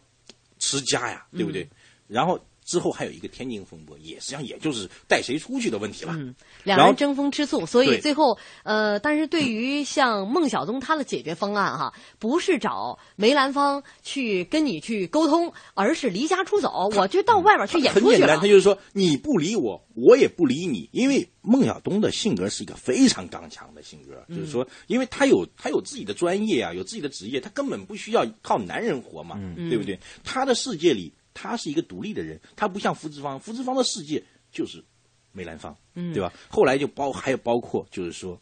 [0.59, 1.67] 持家呀，对不对？
[2.07, 6.13] 然后之后还有一个天津风波，也实际上也就是带谁出去的问题了。
[6.15, 18.47] 嗯，两人争风吃醋，所以最后呃，但是对于像孟小冬他的解决方案哈，不是找梅兰芳去跟你去沟通，而是离家出走，我就到外边去演出去很简单，了他。
[18.47, 29.97] 就是说你不理我，我也不理你，因为孟小冬的性格是一个非常刚强的性格，嗯就是说，因为他有他有自己的专业啊，有自己的职业，他根本不需要靠男人活嘛，嗯对不对？
[30.23, 34.21] 他的世界里，他是一个独立的人，他不像福芝芳，福芝芳的世界
[34.51, 34.83] 就是
[35.31, 36.13] 梅兰芳，嗯。
[36.13, 36.33] 对吧？
[36.49, 38.37] 后来就包还有包括就是说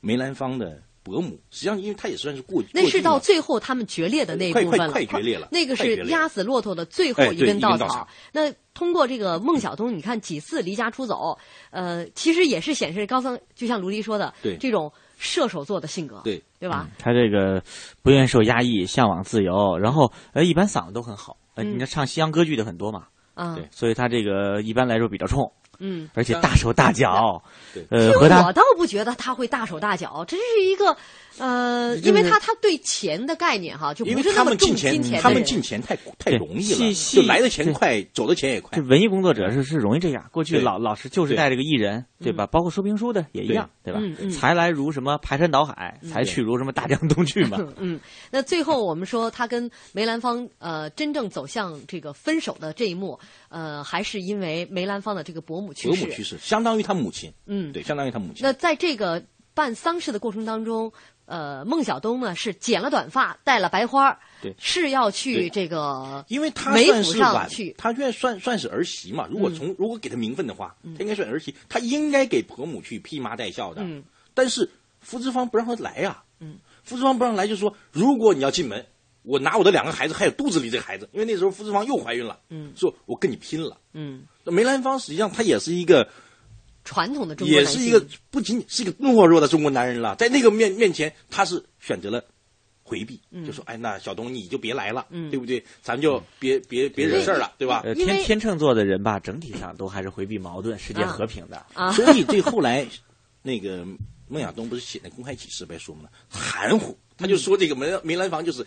[0.00, 8.08] 梅兰芳的伯母，实际上因为他也算是过那是到最后他们决裂的那一部分了，快快决裂了那个是压死骆驼的最后一根稻草。
[8.32, 11.38] 那通过这个孟小冬，你看几次离家出走，
[11.70, 14.56] 呃，其实也是显示高僧，就像卢迪说的，对。
[14.58, 16.42] 这种射手座的性格，对。
[16.58, 16.86] 对吧？
[16.98, 17.62] 他这个
[18.02, 21.34] 不愿受压抑，向往自由，然后呃，一般嗓子都很好。
[21.54, 21.74] 呃，嗯。
[21.74, 27.42] 你看唱西洋歌剧的很多嘛，啊，对，所以他这个一般来说比较冲，嗯，而且大手大脚。
[27.88, 30.96] 呃，我倒不觉得他会大手大脚，这是一个
[31.38, 38.84] 呃，因为他他对钱的概念哈，就因为不是那么重他们进金钱，他们进钱太太容易了，就来的钱快，走的钱也快这。
[38.84, 40.24] 文艺工作者是是容易这样。
[40.32, 42.46] 过去老老是就是带这个艺人，对吧？
[42.46, 44.30] 包括说评书的也一样，对吧嗯嗯？
[44.30, 47.58] 才来如什么排山倒海，才去如什么大江东去嘛。
[47.78, 47.98] 嗯，
[48.30, 55.88] 那最后我们说他跟梅兰芳呃真正走向这个分手的这一幕，呃，还是因为梅兰芳的这个伯母去世。
[55.88, 57.32] 伯母去世，相当于他母亲。
[57.46, 58.42] 嗯对，相当于他母亲。
[58.42, 59.22] 那在这个
[59.54, 60.92] 办丧事的过程当中，
[61.26, 69.26] 呃，孟小冬呢是剪了短发，戴了白花，对是要去这个因为他算是晚去，，他愿算算是儿媳嘛。
[69.30, 73.82] 如果嗯从、如果给他名分的话，他应该算儿媳，他应该给婆母去披麻戴孝的。
[73.82, 74.02] 嗯
[74.32, 74.68] 但是
[75.00, 78.86] 福芝芳不让他来呀、嗯，福芝芳不让来，就说如果你要进门，
[79.22, 83.78] 我拿我的两个孩子，还有肚子里这个孩子，因为那时候福芝芳又怀孕了，嗯说我跟你拼了。
[83.92, 86.08] 嗯，那梅兰芳实际上他也是一个，
[86.84, 92.24] 传统的中国男也是一个不仅仅是一个懦弱的中国男人了，在那个面面前，他是选择了
[92.82, 95.62] 回避，嗯就说哎，那小东你就别来了，嗯对不对？
[95.82, 97.82] 咱们就别别别惹事儿了，对吧？
[97.84, 101.64] 呃，天天秤座的人吧，整体上都还是回避矛盾、世界和平的。
[101.74, 102.86] 啊所以这后来，
[103.42, 103.84] 那个
[104.28, 108.64] 孟小冬不是写那公开启示呗，说嘛，含糊，他就说这个梅梅兰芳就是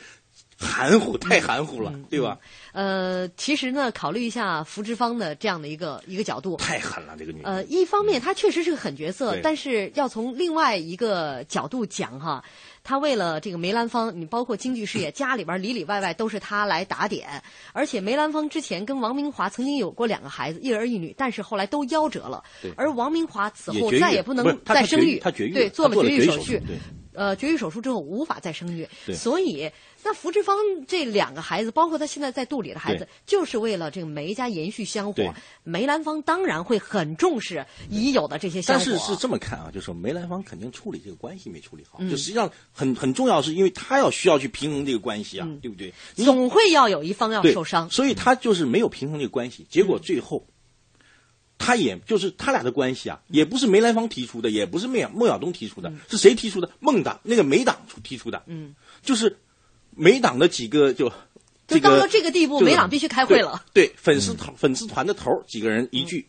[0.58, 2.38] 含糊，太含糊了，对吧？
[2.72, 7.46] 呃，其实呢，考虑一下福芝芳的这样的一个一个角度，太狠了，这个女人。
[7.46, 12.44] 呃，一方面她确实是个狠角色，对但是要从另外一个角度讲哈，
[12.84, 17.44] 她为了这个梅兰芳，你包括京剧事业，家里边里里外外都是她来打点，
[17.74, 26.62] 而且梅兰芳之前跟王明华曾经有过两个孩子，一儿一女，但是后来都夭折了对，而王明华此后再也不能再生育，绝育他绝育对，做了绝育手续。
[27.14, 29.70] 呃，绝育手术之后无法再生育，对所以
[30.04, 30.58] 那福芝芳
[30.88, 35.34] 这两个孩子，包括他现在在肚里的孩子，就是为了这个梅家延续香火。
[35.64, 38.86] 梅兰芳当然会很重视已有的这些香火。
[38.86, 45.94] 但是是这么看啊，就是说梅兰芳肯定处理这个关系没处理好，嗯就实际上很很重要，是因为他要需要去平衡这个关系啊，对不对？
[46.16, 47.90] 总会要有一方要受伤。
[47.90, 50.46] 所以他就是没有平衡这个关系，结果最后。
[51.66, 56.70] 他也就是他俩的关系啊，也不是梅兰芳提出的，也不是孟孟小冬提出的，是谁提出的？
[56.82, 59.38] 孟党那个梅党提出的，嗯，就是
[59.96, 61.10] 梅党的几个就
[61.66, 63.64] 就到了这个地步，梅党必须开会了。
[63.72, 66.28] 对，对粉丝团、粉丝团的头几个人一句，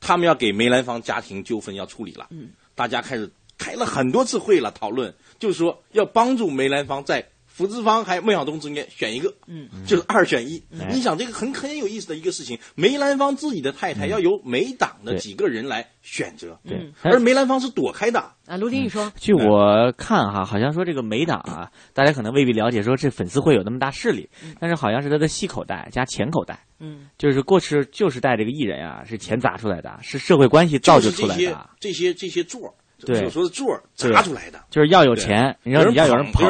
[0.00, 2.28] 他们要给梅兰芳家庭纠纷要处理了。
[2.30, 10.60] 嗯，大家开始开了很多次会了，讨论就是说要帮助梅兰芳在福芝芳还有孟小冬中间选一个，嗯，就是二选一。
[10.80, 16.76] 哎你想这个很很有意思的一个事情，梅兰芳自己的太太要由梅党的几个人来选择，对。
[16.78, 18.32] 嗯而梅兰芳是躲开的。
[18.46, 24.28] 啊，卢丁，你说，据我看哈，好像说这个梅党啊，大家可能未必了解，说这粉丝会有那么大势力，
[24.58, 32.74] 但是好像是他的细口袋加钱口袋，嗯，就是过去旧时代这个艺人啊，是钱砸出来的，是社会关系造就出来的，这些这些这些座儿，对
[33.04, 36.44] 所说的座儿对砸出来的，就是要有钱，你要你要有人捧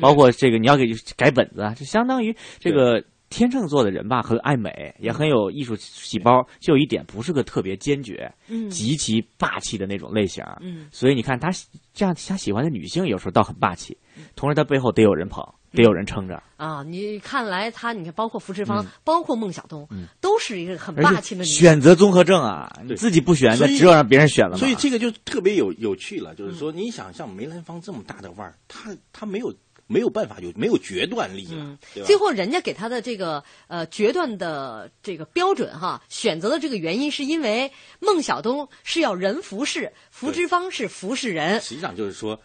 [0.00, 0.84] 包括这个你要给
[1.16, 10.86] 改本子，就相当于这个天秤座的人吧，很爱美，也很有艺术细胞，就有一点不是个特别坚决，嗯极其霸气的那种类型，嗯。
[10.90, 13.96] 所以你看他喜这样他喜欢的女性有时候倒很霸气，
[14.36, 15.42] 同时他背后得有人捧，
[15.72, 16.42] 得有人撑着。
[16.56, 21.58] 啊，你看来他，你看，包括福芝芳，嗯包括孟小冬，嗯都是一个很霸气的女人。
[21.58, 24.58] 选择综合症啊，你自己不选，那只有让别人选了嘛。
[24.58, 29.52] 所以这个就特别有有趣了，就是说，你想像梅兰芳这么大的腕儿，他他没有
[29.88, 32.06] 没有办法有没有决断力了，对吧？
[32.06, 41.60] 最后，人家给他的这个呃决断的这个标准哈，选择的这个原因是因为孟小冬是要人服侍，福芝芳是服侍人。
[41.60, 42.40] 实际上就是说，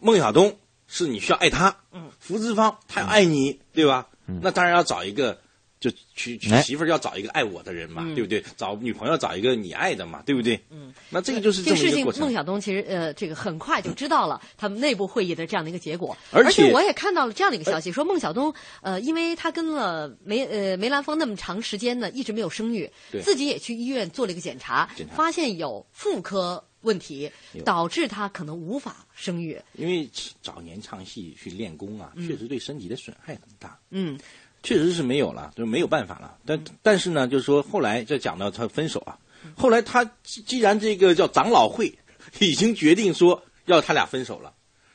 [0.00, 0.58] 孟小冬
[0.94, 4.06] 是你需要爱他，嗯，福芝芳他要爱你，对吧？
[4.26, 5.38] 嗯那当然要找一个。
[5.80, 8.42] 就娶娶哎媳妇儿要找一个爱我的人嘛，嗯对不对？
[8.56, 10.58] 找女朋友找一个你爱的嘛，对不对？
[10.70, 12.32] 嗯，那这个就是这这个事情孟。
[12.32, 27.30] 小冬其实呃，这个很快就知道了他们内部会议的这样的一个结果， 而且且我也看到了这样的一个消息，说孟小冬呃，因为他跟了梅呃梅兰芳那么长时间呢，一直没有生育对，自己也去医院做了一个检查，检查发现有妇科问题，
[27.64, 29.60] 导致他可能无法生育。
[29.72, 30.08] 因为
[30.40, 33.78] 早年唱戏去练功啊，嗯确实对身体的损害很大。
[33.90, 34.18] 嗯
[34.62, 36.38] 确实是没有了，就没有办法了。
[36.46, 39.18] 但但是呢，就是说后来再讲到他分手啊，
[39.56, 41.98] 后来他既既然这个叫长老会
[42.40, 44.54] 已经决定说要他俩分手了，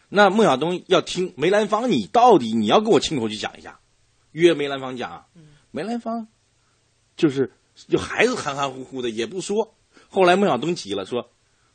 [0.10, 3.80] 那孟小冬要听梅兰芳，你到底你要跟我亲口去讲一下，
[4.32, 5.28] 约梅兰芳讲啊，
[5.70, 6.28] 梅兰芳
[7.16, 7.52] 就是
[7.88, 9.76] 就还是含含糊糊的也不说。
[10.08, 11.30] 后来孟小冬急了，说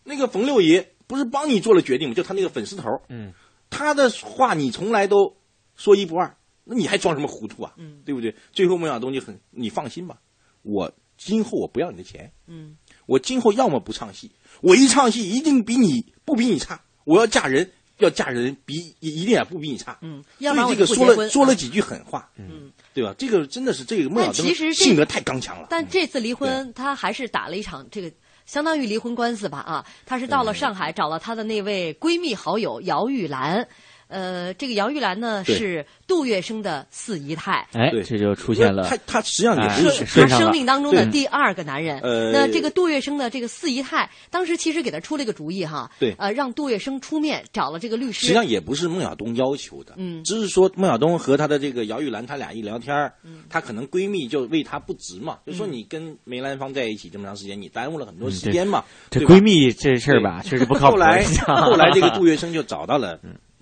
[0.04, 2.14] 那个冯六爷不是帮你做了决定吗？
[2.14, 3.32] 就他那个粉丝头，嗯，
[3.70, 5.36] 他的话你从来都
[5.76, 7.72] 说一不二，那你还装什么糊涂啊？
[7.76, 8.34] 嗯，对不对？
[8.52, 10.18] 最后孟小冬就很，你放心吧，
[10.62, 12.76] 我今后我不要你的钱，嗯。
[13.06, 14.30] 我今后要么不唱戏，
[14.62, 22.70] 我一唱戏一定比你不比你差，我要嫁人要嫁人比一一定也不比你差，嗯，要不然我所以这个说了说了几句狠话，嗯。
[22.94, 23.12] 对吧？
[23.18, 28.08] 这个真的是这个孟小冬但其实这性格太刚强了，但这次离婚，他还是打了一场这个
[28.46, 33.66] 相当于离婚官司吧啊，她是到了上海找了她的那位闺蜜好友姚玉兰。
[34.08, 38.86] 呃，这个姚玉兰呢是杜月笙的四姨太，哎，这就出现了。
[38.88, 40.44] 他他实际上也哎不他是顺上了。
[40.44, 41.98] 生命当中的第二个男人。
[42.00, 46.14] 呃那这个杜月笙的这个四姨太，当时其实给他出了一个主意哈，对。
[46.18, 48.20] 呃，让杜月笙出面找了这个律师。
[48.20, 50.22] 实际上也不是孟小冬要求的，嗯。
[50.24, 53.14] 只是说孟小冬和他的这个姚玉兰，他俩一聊天儿，
[53.48, 60.92] 她可能闺蜜就为她不值嘛，就说你跟梅兰芳在一起这么长时间，你耽误了很多时间嘛，这闺蜜这事儿吧，确实不靠谱。
[60.92, 63.18] 后来 后来这个杜月笙就找到了，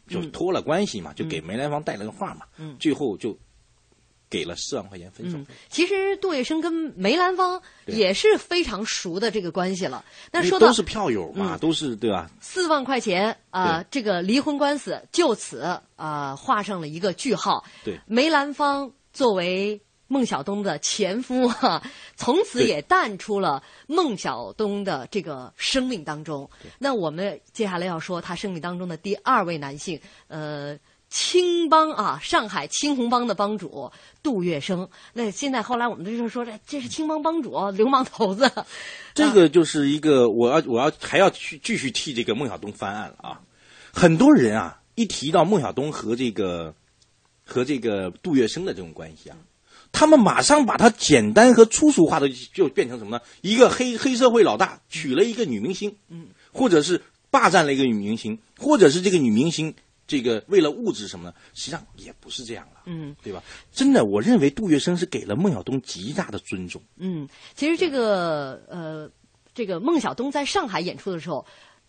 [0.09, 3.37] 就托了关系嘛，就给梅兰芳带了个话嘛，嗯最后就
[4.31, 10.03] 给了四万块钱分手嗯，其实杜月笙跟梅兰芳也是非常熟的这个关系了。
[10.31, 12.31] 那说到都是票友嘛，嗯都是对吧？
[12.41, 17.63] 四万块钱啊、这个离婚官司就此啊、画上了一个句号。
[17.85, 19.79] 对梅兰芳作为
[20.13, 21.83] 孟小冬的前夫哈、
[22.17, 26.49] 从此也淡出了孟小冬的这个生命当中。
[26.79, 29.99] 那我们接下来要说他生命当中的第二位男性，
[30.29, 30.79] 呃。
[31.15, 33.93] 青帮啊，上海青红帮的帮主
[34.23, 34.89] 杜月笙。
[35.13, 38.51] 那现在后来我们就是说，这这是青帮帮主，流氓头子。
[39.13, 43.43] 这个就是一个，我要我要还要去继续替这个孟小冬翻案了啊！
[43.93, 46.75] 很多人啊，一提到孟小冬和这个
[47.45, 49.37] 和这个杜月笙的这种关系啊，
[49.93, 53.23] 他们马上把它简单和粗俗化的就变成什么呢？
[53.43, 59.73] 一个黑黑社会老大娶了一个女明星，嗯，或者是霸占了一个女明星，或者是这个女明星。
[60.05, 61.35] 这个为了物质什么呢？
[61.55, 63.43] 实际上也不是这样了，嗯，对吧？
[63.73, 66.83] 真的，我认为杜月笙是给了孟小冬极大的尊重。
[66.99, 69.11] 嗯，其实这个呃，
[69.55, 71.47] 这个孟小冬在上海演出的时候，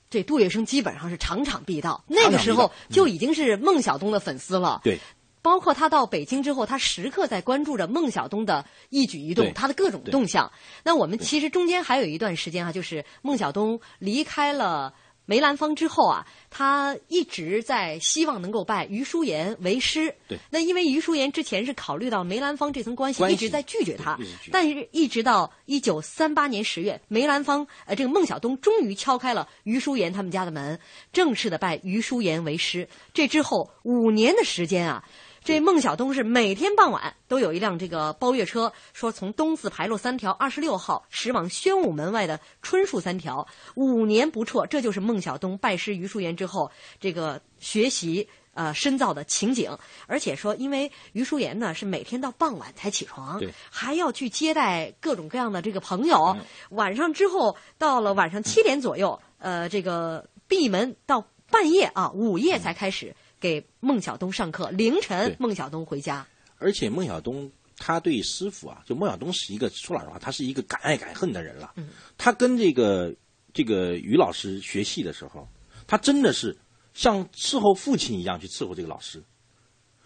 [0.10, 2.02] 这杜月笙基本上是场场必到。
[2.08, 4.80] 那个时候就已经是孟小冬的粉丝了。
[4.84, 5.00] 对，
[5.44, 10.52] 包括他到北京之后，他时刻在关注着孟小冬的一举一动，他的各种动向。
[10.84, 14.96] 那我们其实中间还有一段时间啊，就是孟小冬离开了。
[15.26, 20.14] 梅兰芳之后啊，他一直在希望能够拜余淑妍为师。
[20.28, 20.38] 对。
[20.50, 24.20] 那因为余淑妍之前是考虑到梅兰芳这层关系，一直在拒绝他。
[24.52, 30.78] 但是，一直到一九三八年十月，梅兰芳呃，这个孟小冬终于敲开了余淑妍他们家的门，
[31.14, 32.90] 正式的拜余淑妍为师。
[33.14, 35.06] 这之后五年的时间啊。
[35.44, 44.66] 这孟小冬是每天傍晚都有一辆这个包月车，说从东四牌路三条二十六号驶往宣武门外的春树三条，五年不辍。
[44.66, 46.72] 这就是孟小冬拜师于淑妍之后
[47.02, 49.78] 这个学习呃深造的情景。
[50.08, 56.38] 而且说，因为于淑妍呢是每天到傍晚才起床，还要去接待各种各样的这个朋友。
[56.70, 63.14] 晚上之后到了晚上七点左右，呃，这个闭门到半夜啊午夜才开始。
[63.44, 66.26] 给孟小冬上课，凌晨孟小冬回家。
[66.60, 71.74] 而且孟小冬他对师傅啊，就孟小冬是一个说老实话，他是一个敢爱敢恨的人了。
[71.76, 73.14] 嗯，他跟这个
[73.54, 75.46] 这个于老师学戏的时候，
[75.86, 76.58] 他真的是
[76.94, 79.22] 像伺候父亲一样去伺候这个老师。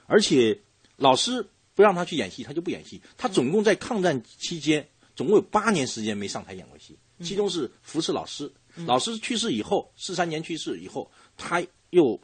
[0.07, 0.59] 而且
[0.95, 2.99] 老师不让他去演戏，他就不演戏。
[3.17, 8.51] 他总共在抗战期间，总共有八年时间没上台演过戏，其中是服侍老师。
[8.87, 12.19] 老师去世以后，四三年去世以后，他又。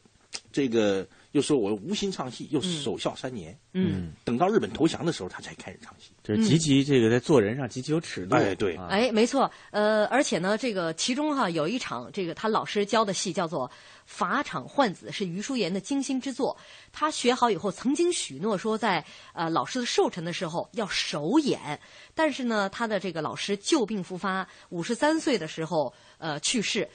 [0.52, 3.58] 这个又说我无心唱戏，又守孝三年。
[3.74, 6.12] 嗯，等到日本投降的时候，他才开始唱戏。
[6.24, 8.36] 就是极其这个在做人上极其有尺度。
[8.36, 9.50] 哎，对，哎，没错。
[9.72, 13.68] 呃，而且呢，这个其中哈有一场这个他老师教的戏叫做
[14.06, 16.56] 《法场换子》，是余叔岩的精心之作。
[16.92, 19.04] 他学好以后，曾经许诺说在
[19.34, 21.80] 呃老师的寿辰的时候要首演。
[22.14, 26.88] 但是呢，他的这个老师旧病复发，五十三岁的时候呃去世。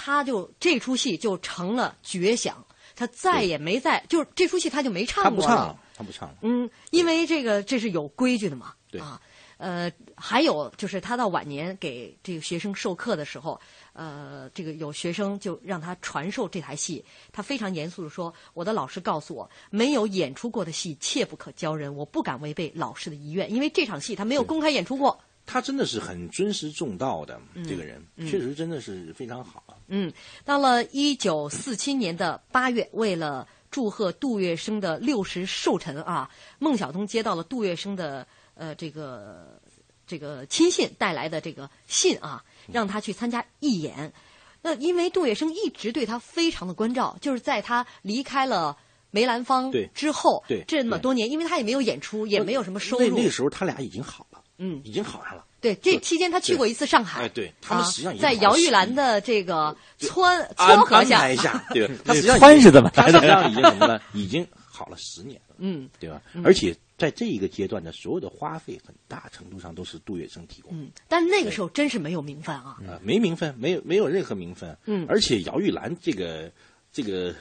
[0.00, 5.76] 他就这出戏就成了绝响，他再也没在，就是这出戏他就没唱过了。
[5.92, 8.72] 他不唱，嗯，因为这个这是有规矩的嘛。
[8.88, 9.20] 对啊，
[9.56, 13.60] 呃，还有就是他到晚年给这个学生授课的时候，
[13.92, 25.20] 呃，这个有学生就让他传授这台戏，他非常严肃的说：“我的老师告诉我，没有演出过的戏切不可教人，我不敢违背老师的遗愿，因为这场戏他没有公开演出过。”
[25.50, 29.64] 他真的是很尊师重道的这个人，确实真的是非常好。
[29.86, 30.12] 嗯，
[30.44, 39.58] 到了一九四七年的八月，为了祝贺杜月笙的六十寿辰啊，孟小冬接到了杜月笙的呃这个
[40.06, 44.12] 这个亲信带来的这个信啊，让他去参加义演。
[44.60, 48.76] 那因为杜月笙一直对他非常的关照，就是在他离开了
[49.10, 53.16] 梅兰芳之后这么多年，因为他也没有演出，也没有什么收入。
[53.16, 54.37] 那个时候他俩已经好了。
[54.58, 55.44] 嗯，已经好上了。
[55.60, 57.22] 对，这期间他去过一次上海。
[57.22, 60.24] 哎，对他们实际上在姚玉兰的这个撮
[60.56, 61.26] 撮合下，
[61.74, 62.90] 对，他实际上穿是怎么？
[62.90, 64.00] 他实际上已经什么呢？
[64.12, 65.56] 已经好了十年了。
[65.58, 66.22] 嗯，对吧？
[66.44, 70.72] 而且在这一个阶段的所有的花费，很大程度上都是杜月笙提供。
[70.72, 72.76] 嗯，但那个时候真是没有名分啊。
[72.86, 74.76] 啊，没名分，没有没有任何名分。
[74.86, 76.48] 嗯，而且姚玉兰这个
[76.92, 77.34] 这个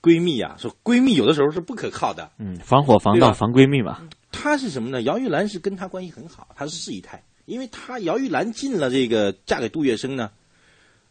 [0.00, 2.30] 闺蜜啊，说闺蜜有的时候是不可靠的。
[2.38, 4.06] 嗯，防火防盗防闺蜜嘛。
[4.38, 5.00] 她是什么呢？
[5.02, 10.30] 姚玉兰是跟他关系很好，她是四姨太，因为她姚玉兰进了这个嫁给杜月笙呢，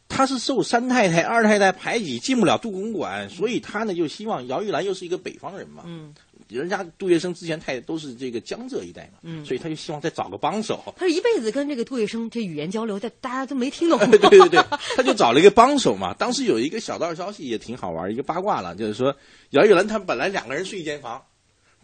[0.07, 6.13] 她是受三太太、二太太排挤，进不了杜公馆，所以她呢就希望姚玉兰又是一个北方人嘛，嗯，
[6.47, 10.93] 人家杜月笙之前太都是这个江浙一带嘛，嗯，所以他就希望再找个帮手。
[10.95, 13.99] 他是一辈子跟这个杜月笙这语言交流，但大家都没听懂。
[14.11, 14.63] 对对对，
[14.95, 16.13] 他就找了一个帮手嘛。
[16.13, 19.15] 当时有一个小道消息也挺好玩，一个八卦了，就是说
[19.49, 21.21] 姚玉兰他们本来两个人睡一间房。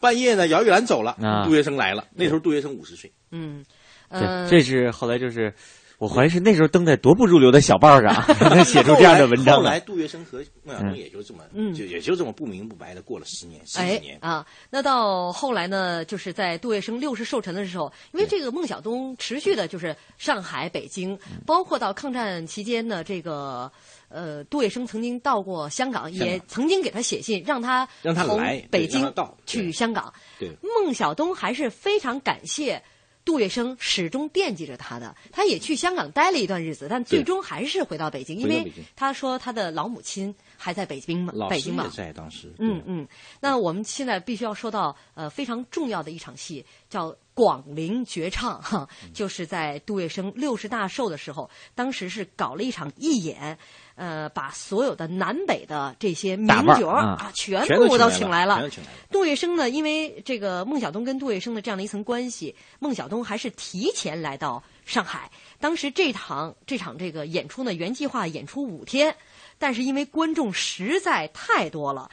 [0.02, 2.06] 半夜呢，姚玉兰走了，杜月笙来了。
[2.14, 3.10] 那时候杜月笙五十岁。
[3.32, 3.64] 嗯，
[4.10, 5.54] 对，这是后来就是
[6.00, 8.12] 我怀疑是那时候登在多不入流的小报上
[8.66, 9.58] 写出这样的文章。
[9.58, 11.44] 后来杜月笙和孟小冬也就这么，
[11.76, 14.44] 就也就这么不明不白的过了十年、十几年啊。
[14.72, 23.72] 那到后来呢，就是在杜月笙六十寿辰的时候，因为这个孟小冬持续的就是上海、北京，包括到抗战期间呢，这个
[24.12, 30.14] 呃杜月笙曾经到过香港，也曾经给他写信，让他让他来北京到去香港。
[30.40, 32.84] 对，孟小冬还是非常感谢。
[33.24, 41.90] 杜月笙始终惦记着他的，他也去香港待了一段日子，但最终还是回到北京，因为他说他的老母亲还在北京嘛，北京嘛。
[41.92, 42.54] 在当时。
[42.60, 43.08] 嗯嗯，
[43.40, 53.58] 那我们现在必须要说到呃非常重要的一场戏，叫《广陵绝唱》哈，就是在杜月笙六十大寿的时候，当时是搞了一场义演。
[53.96, 56.48] 呃，把所有的南北的这些名
[56.80, 58.68] 角啊，全部都请来了。
[59.12, 65.30] 杜月笙呢，因为这个孟小冬跟杜月笙的这样的一层关系，孟小冬还是提前来到上海。
[65.60, 69.16] 当时这场这场这个演出呢，原计划演出五天，
[69.62, 72.10] 但是因为观众实在太多了，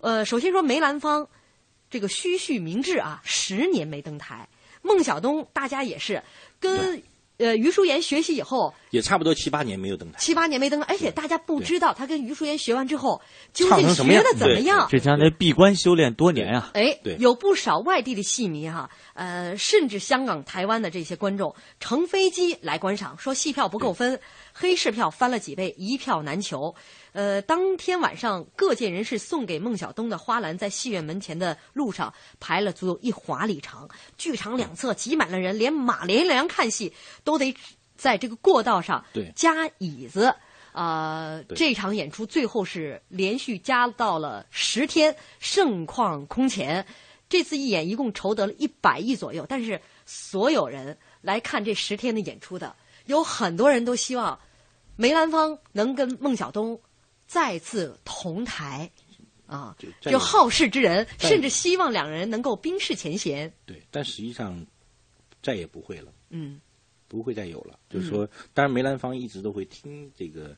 [0.00, 1.28] 呃，首先说梅兰芳
[1.90, 4.48] 这个虚绪明志啊，十年没登台。
[4.80, 6.22] 孟小冬大家也是
[6.60, 7.02] 跟。
[7.38, 10.18] 呃，于淑妍学习以后，也差不多七八年没有登台。
[10.18, 13.22] 七八年没登台，而且大家不知道他跟于淑妍学完之后
[13.52, 14.88] 究竟学的怎么样。
[14.90, 16.72] 这将来闭关修炼多年啊！
[16.74, 24.20] 哎，有不少外地的戏迷哈，呃，甚至香港、台湾的这些观众乘飞机来观赏，说戏票不够分，
[24.60, 26.74] 黑市票翻了几倍，一票难求。
[27.12, 36.92] 呃，当天晚上，各界人士送给孟小冬的花篮在戏院门前的路上排了足有一华里长，剧场两侧挤满了人，连马连良看戏
[37.22, 37.54] 都得
[37.96, 39.04] 在这个过道上
[39.36, 40.34] 加椅子。
[40.72, 46.84] 啊，这场演出最后是连续加到了十天，盛况空前。
[47.28, 52.74] 这次一演一共筹得了一百亿左右，但是所有人来看这十天的演出的，
[53.06, 54.38] 有很多人都希望
[54.98, 56.78] 梅兰芳能跟孟小冬。
[57.30, 58.90] 再次同台，
[59.46, 63.52] 啊，就好事之人，甚至希望两人能够冰释前嫌。
[63.66, 64.66] 对，但实际上
[65.42, 66.10] 再也不会了。
[66.30, 66.58] 嗯，
[67.06, 67.78] 不会再有了。
[67.90, 70.56] 就是说，当然梅兰芳一直都会听这个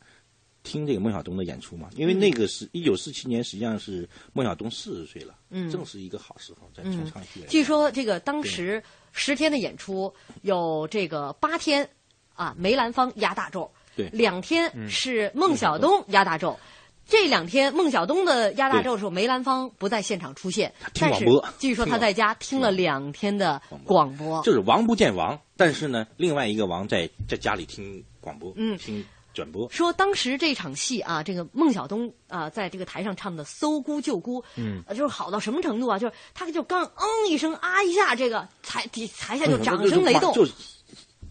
[0.63, 7.45] 听这个孟小冬的演出嘛，因为那个是一九四七年，实际上是孟小冬四十岁了，嗯，正是一个好时候在从唱戏。
[7.49, 8.81] 据说这个当时
[9.11, 11.91] 十天的演出有这个八天
[12.35, 13.69] 啊，梅兰芳压大轴。
[14.13, 16.59] 两天是孟小冬压大轴，
[17.07, 21.49] 这两天孟小冬的压大轴的时候，梅兰芳不在现场出现，听广播。
[21.59, 29.69] 据说他在家听了两天的广播，就是王不见王，但是呢，另外一个王在在家里听广播，嗯，听转播。
[29.71, 35.99] 说当时这场戏啊，这个孟小冬啊，在这个台上唱的《搜孤救孤》，嗯，就是好到什么程度啊？
[35.99, 40.53] 就是他就刚嗯一声啊一下，这个台底台下就掌声雷动，就是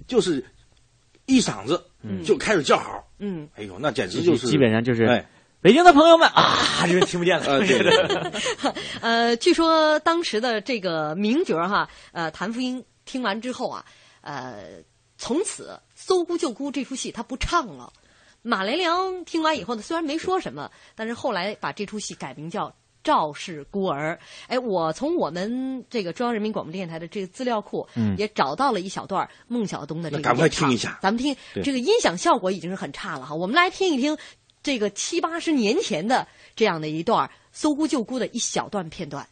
[0.08, 0.46] 就是。
[1.26, 1.89] 一嗓子
[2.24, 5.26] 就开始叫好，嗯，哎呦，那简直就是基本上就是哎
[5.62, 7.60] 北京的朋友们啊，就听不见了。
[7.60, 8.32] 对对。
[9.02, 13.86] 呃，据说当时的这个名角哈，呃，谭富英听完之后啊，
[14.22, 14.82] 呃，
[15.18, 17.92] 从此《搜姑救姑》这出戏他不唱了。
[18.42, 22.74] 马连良听完以后呢，虽然没说什么，但是后来把这出戏改名叫。
[23.10, 34.16] 赵氏孤儿，哎，我从我们这个中央人民广播电台的这个资料库，嗯，也找到了一小段孟小冬的这个赶快听一下，咱们听这个音响效果已经是很差了哈，我们来听一听
[34.62, 39.28] 这个七八十年前的这样的一段搜孤救孤的一小段片段。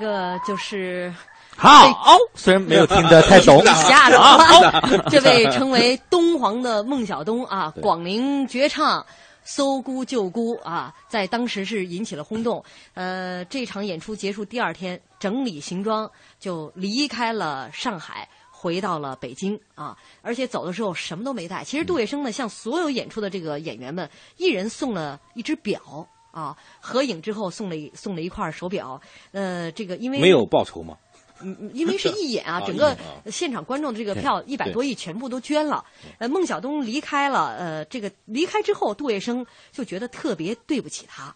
[0.00, 1.14] 个就是
[1.56, 9.06] 好，虽然没有听得 太懂，一下子啊， 这位称为东皇的孟小冬啊， 广陵绝唱。
[9.42, 12.62] 搜孤救孤啊，在当时是引起了轰动。
[12.92, 19.96] 呃，这场演出结束第二天，整理行装就离开了上海，回到了北京啊。
[20.20, 21.64] 而且走的时候什么都没带。
[21.64, 26.06] 其实杜月笙呢，向所有演出的这个演员们，一人送了一只表
[26.40, 26.56] 啊。
[26.80, 29.00] 合影之后送了送了一块手表。
[29.32, 30.96] 呃，这个因为没有报酬吗？
[31.42, 32.94] 嗯，因为是义演 啊，整个
[33.26, 35.82] 现场观众的这个票一百多亿全部都捐了。
[36.18, 41.34] 呃，孟小冬离开了，呃，这个离开之后，杜月笙就觉得特别对不起他。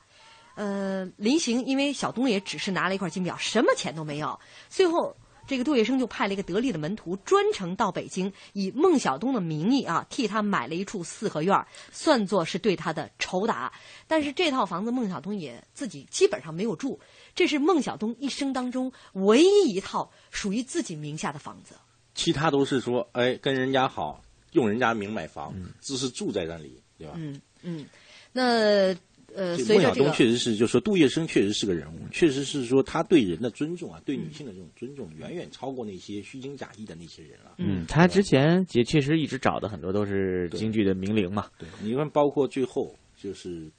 [0.56, 4.38] 呃，临行，因为小东也只是拿了一块金表，什么钱都没有。
[4.68, 5.16] 最后，
[5.46, 13.72] 这个杜月笙就派了一个得力的门徒，专程到北京，以孟小冬的名义啊，替他买了一处四合院，算作是对他的酬答。
[14.06, 16.98] 但是这套房子，孟小冬也自己基本上没有住。
[17.34, 21.74] 这是孟小冬一生当中唯一一套属于自己名下的房子，
[22.14, 24.22] 其他都是说，哎，跟人家好，
[24.52, 27.14] 用人家名买房，只是住在那里，对吧？
[27.16, 27.86] 嗯嗯，
[28.32, 28.94] 那
[29.34, 37.54] 呃，孟小冬确实是，就说杜月笙确实是个人物，确实是说他对人的尊重啊，对女性的这种尊重，远远超过那些虚情假意的那些人了。
[37.58, 41.48] 嗯，他之前也确实一直找的很多都是京剧的名伶嘛。
[41.58, 43.70] 对，你看，包括最后就是。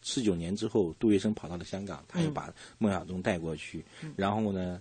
[0.00, 3.84] 四九年之后，杜月笙跑到了香港，他又把孟小冬带过去。
[4.14, 4.80] 然后呢，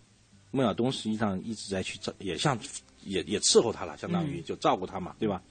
[0.52, 2.58] 孟小冬实际上一直在去照，也像
[3.04, 5.42] 也也伺候他了，相当于就照顾他嘛，对吧？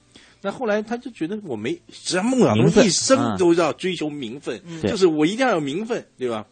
[0.47, 6.45] 那后来他就觉得我没，实际上孟小冬一生都要追求名分，就是我一定要有名分，对吧？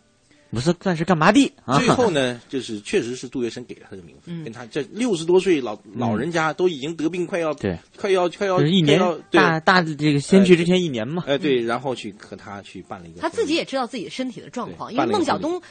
[0.52, 1.50] 不是但是干嘛的？
[1.78, 9.00] 最后呢， 就是确实是杜月笙给了他的名分，跟他这六十多岁老老人家都已经得病，快要对，快要快要一年
[9.32, 11.24] 大大这个先去之前一年嘛。
[11.26, 13.22] 哎，对，然后去和他去办了一个。
[13.22, 15.62] 他自己也知道自己身体的状况，因为孟小冬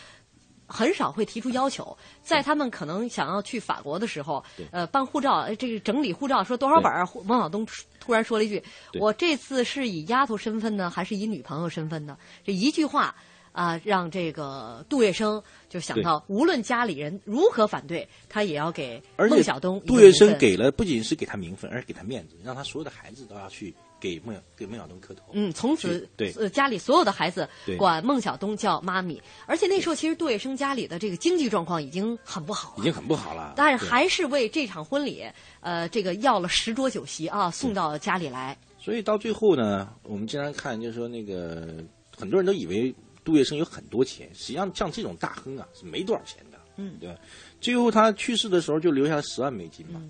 [0.66, 7.06] 很少会提出要求，在他们可能想要去法国的时候，呃，办护照，这个整理护照说多少本儿？
[7.24, 7.66] 孟小东
[8.00, 8.62] 突然说了一句
[9.00, 13.14] ：“我这次是以丫头身份呢，还是以女朋友身份呢？”这一句话。
[13.54, 19.80] 啊，让这个杜月笙就想到，无论家里人如何反对，他也要给孟小冬。
[19.82, 25.22] 杜月笙给了不仅是给他名分，而是给他面子，让他所有的孩子都要去给孟给孟小冬磕头。
[25.34, 27.48] 嗯，从此对家里所有的孩子
[27.78, 29.22] 管孟小冬叫妈咪。
[29.46, 33.52] 而且那时候其实杜月笙家里的这个经济状况已经很不好了，已经很不好了。
[33.54, 35.24] 但是还是为这场婚礼，
[35.60, 38.58] 呃，这个要了十桌酒席啊，送到家里来。
[38.80, 41.72] 所以到最后呢，我们经常看，就是说那个
[42.16, 42.92] 很多人都以为。
[43.24, 47.18] 杜月笙有很多钱，实际上像这种大亨啊是没多少钱的，嗯，对吧？
[47.60, 50.02] 最后他去世的时候就留下了十万美金嘛，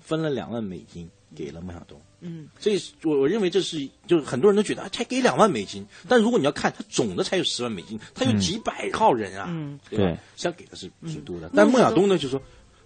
[0.00, 10.20] 分了两万美金给了孟小冬，嗯，这我我认为这是就是很多人都觉得才给两万美金，但如果你要看他总的才有十万美金，他有几百号人啊，对吧？
[10.36, 12.40] 想给的是挺多的，但孟小冬呢就说。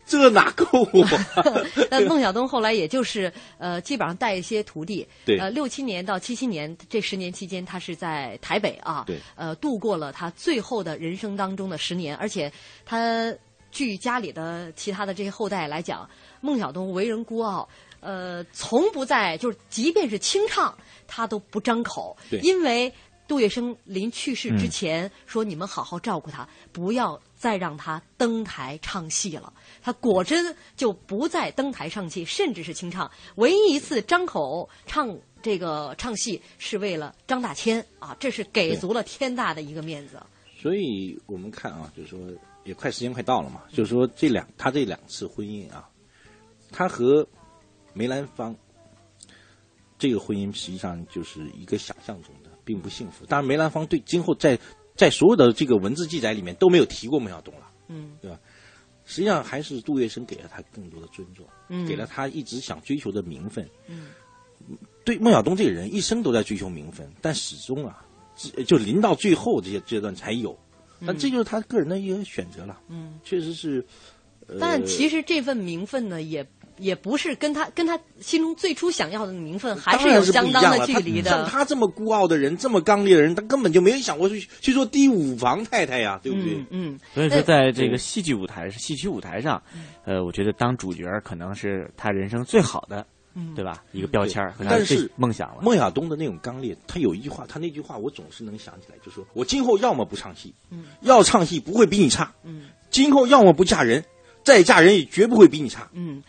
[0.04, 0.64] 这哪够
[1.02, 1.10] 啊？
[1.90, 5.06] 那孟小冬后来也就是呃，基本上带一些徒弟。
[5.24, 5.38] 对。
[5.38, 9.04] 呃，六七年到七七年这十年期间，他是在台北啊。
[9.06, 9.18] 对。
[9.36, 12.52] 呃，度过了他最后的人生当中的十年，而且
[12.84, 13.34] 他
[13.70, 16.08] 据家里的其他的这些后代来讲，
[16.40, 17.66] 孟小冬为人孤傲，
[18.00, 20.76] 呃，从不在就是即便是清唱，
[21.06, 22.16] 他都不张口。
[22.28, 22.38] 对。
[22.40, 22.92] 因为
[23.28, 29.50] 杜月笙临去世之前说：“你们好好照顾他，不要再让他登台唱戏了。”
[29.82, 33.10] 他果真就不再登台唱戏，甚至是清唱。
[33.34, 40.22] 唯一一次张口唱这个唱戏，是为了张大千啊，这是给足了天大的一个面子。
[40.56, 42.20] 所以我们看啊，就是说
[42.64, 45.88] 也快时间快到了嘛，就是说这两他这两次婚姻啊，
[46.70, 47.26] 他和
[47.92, 48.54] 梅兰芳
[49.98, 53.26] 这个婚姻实际上就是一个想象中的，并不幸福。
[53.26, 54.56] 当然，梅兰芳对今后在
[54.94, 58.38] 在所有的这个文字记载里面都没有提过孟小冬了，嗯，对吧？
[59.04, 61.46] 实际上还是杜月笙给了他更多的尊重，
[61.86, 63.68] 给了他一直想追求的名分。
[65.04, 68.04] 对孟小冬这个人，一生都在追求名分，但始终啊，
[68.66, 70.58] 就临到最后这些阶段才有。
[70.98, 72.80] 那这就是他个人的一个选择了。
[72.88, 73.84] 嗯，确实是。
[74.60, 76.46] 但其实这份名分呢，也。
[76.78, 81.30] 也不是跟他跟他心中最初想要的名分还是有相当的距离的。
[81.30, 86.64] 像他这么孤傲的人，这么刚烈的人，他根本就没有想过去去做第五房太太呀，对不对？
[86.70, 86.98] 嗯。
[87.14, 89.62] 所以说，在这个戏剧舞台、戏曲舞台上，
[90.04, 93.06] 呃，我觉得当主角可能是他人生最好的，
[93.54, 93.82] 对吧？
[93.92, 94.54] 一个标签儿。
[94.58, 95.62] 但是梦想了。
[95.62, 100.52] 孟小东的那种刚烈，他有一句话，他那句话我总是能想起来，就说我今后要么不唱戏，
[101.02, 102.32] 要唱戏不会比你差。
[102.44, 102.64] 嗯。
[102.90, 104.04] 今后要么不嫁人，
[104.44, 105.88] 再嫁人也绝不会比你差。
[105.92, 106.22] 嗯。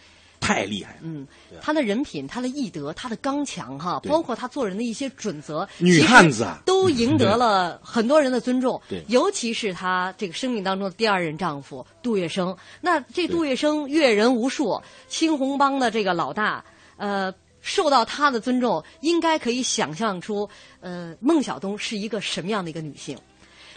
[0.43, 0.99] 太厉害了。
[1.03, 1.27] 嗯，
[1.61, 8.81] 他的人品、他的义德、他的刚强哈，包括他做人的一些准则，女汉子啊，都赢得了 很多人的尊重。
[8.89, 12.55] 对，尤其是他这个生命当中的第二任丈夫杜月笙。
[12.81, 16.63] 那这杜月笙阅人无数，青红帮的这个老大，
[16.97, 17.33] 呃。
[17.65, 20.49] 受到她的尊重，应该可以想象出，
[20.81, 23.17] 呃，孟小冬是一个什么样的一个女性。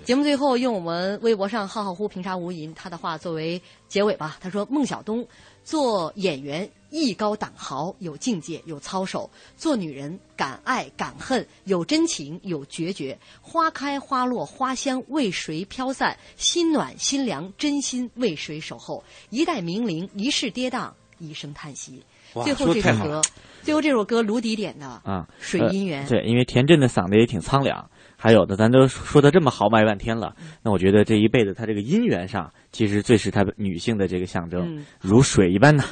[0.05, 4.39] 节目最后用我们微博上“浩浩乎平沙无垠”她的话作为结尾吧。
[4.41, 5.25] 她说：“孟小冬
[5.67, 13.19] 做演员艺高胆豪，有境界，有操守；做女人敢爱敢恨，有真情，有决绝。
[13.43, 16.17] 花开花落花香为谁飘散？
[16.37, 19.03] 心暖心凉真心为谁守候？
[19.31, 20.89] 一代名伶，一世跌宕，
[21.19, 22.01] 一声叹息。”
[22.45, 23.21] 最后这首歌。
[23.63, 26.07] 最后这首歌卢迪点的啊，水姻缘。
[26.07, 35.85] 对，因为田震的嗓子也挺苍凉，还有的咱都说的这么豪迈半天了，那我觉得这一辈子他这个姻缘上，其实最是他女性的这个象征，如水一般呐。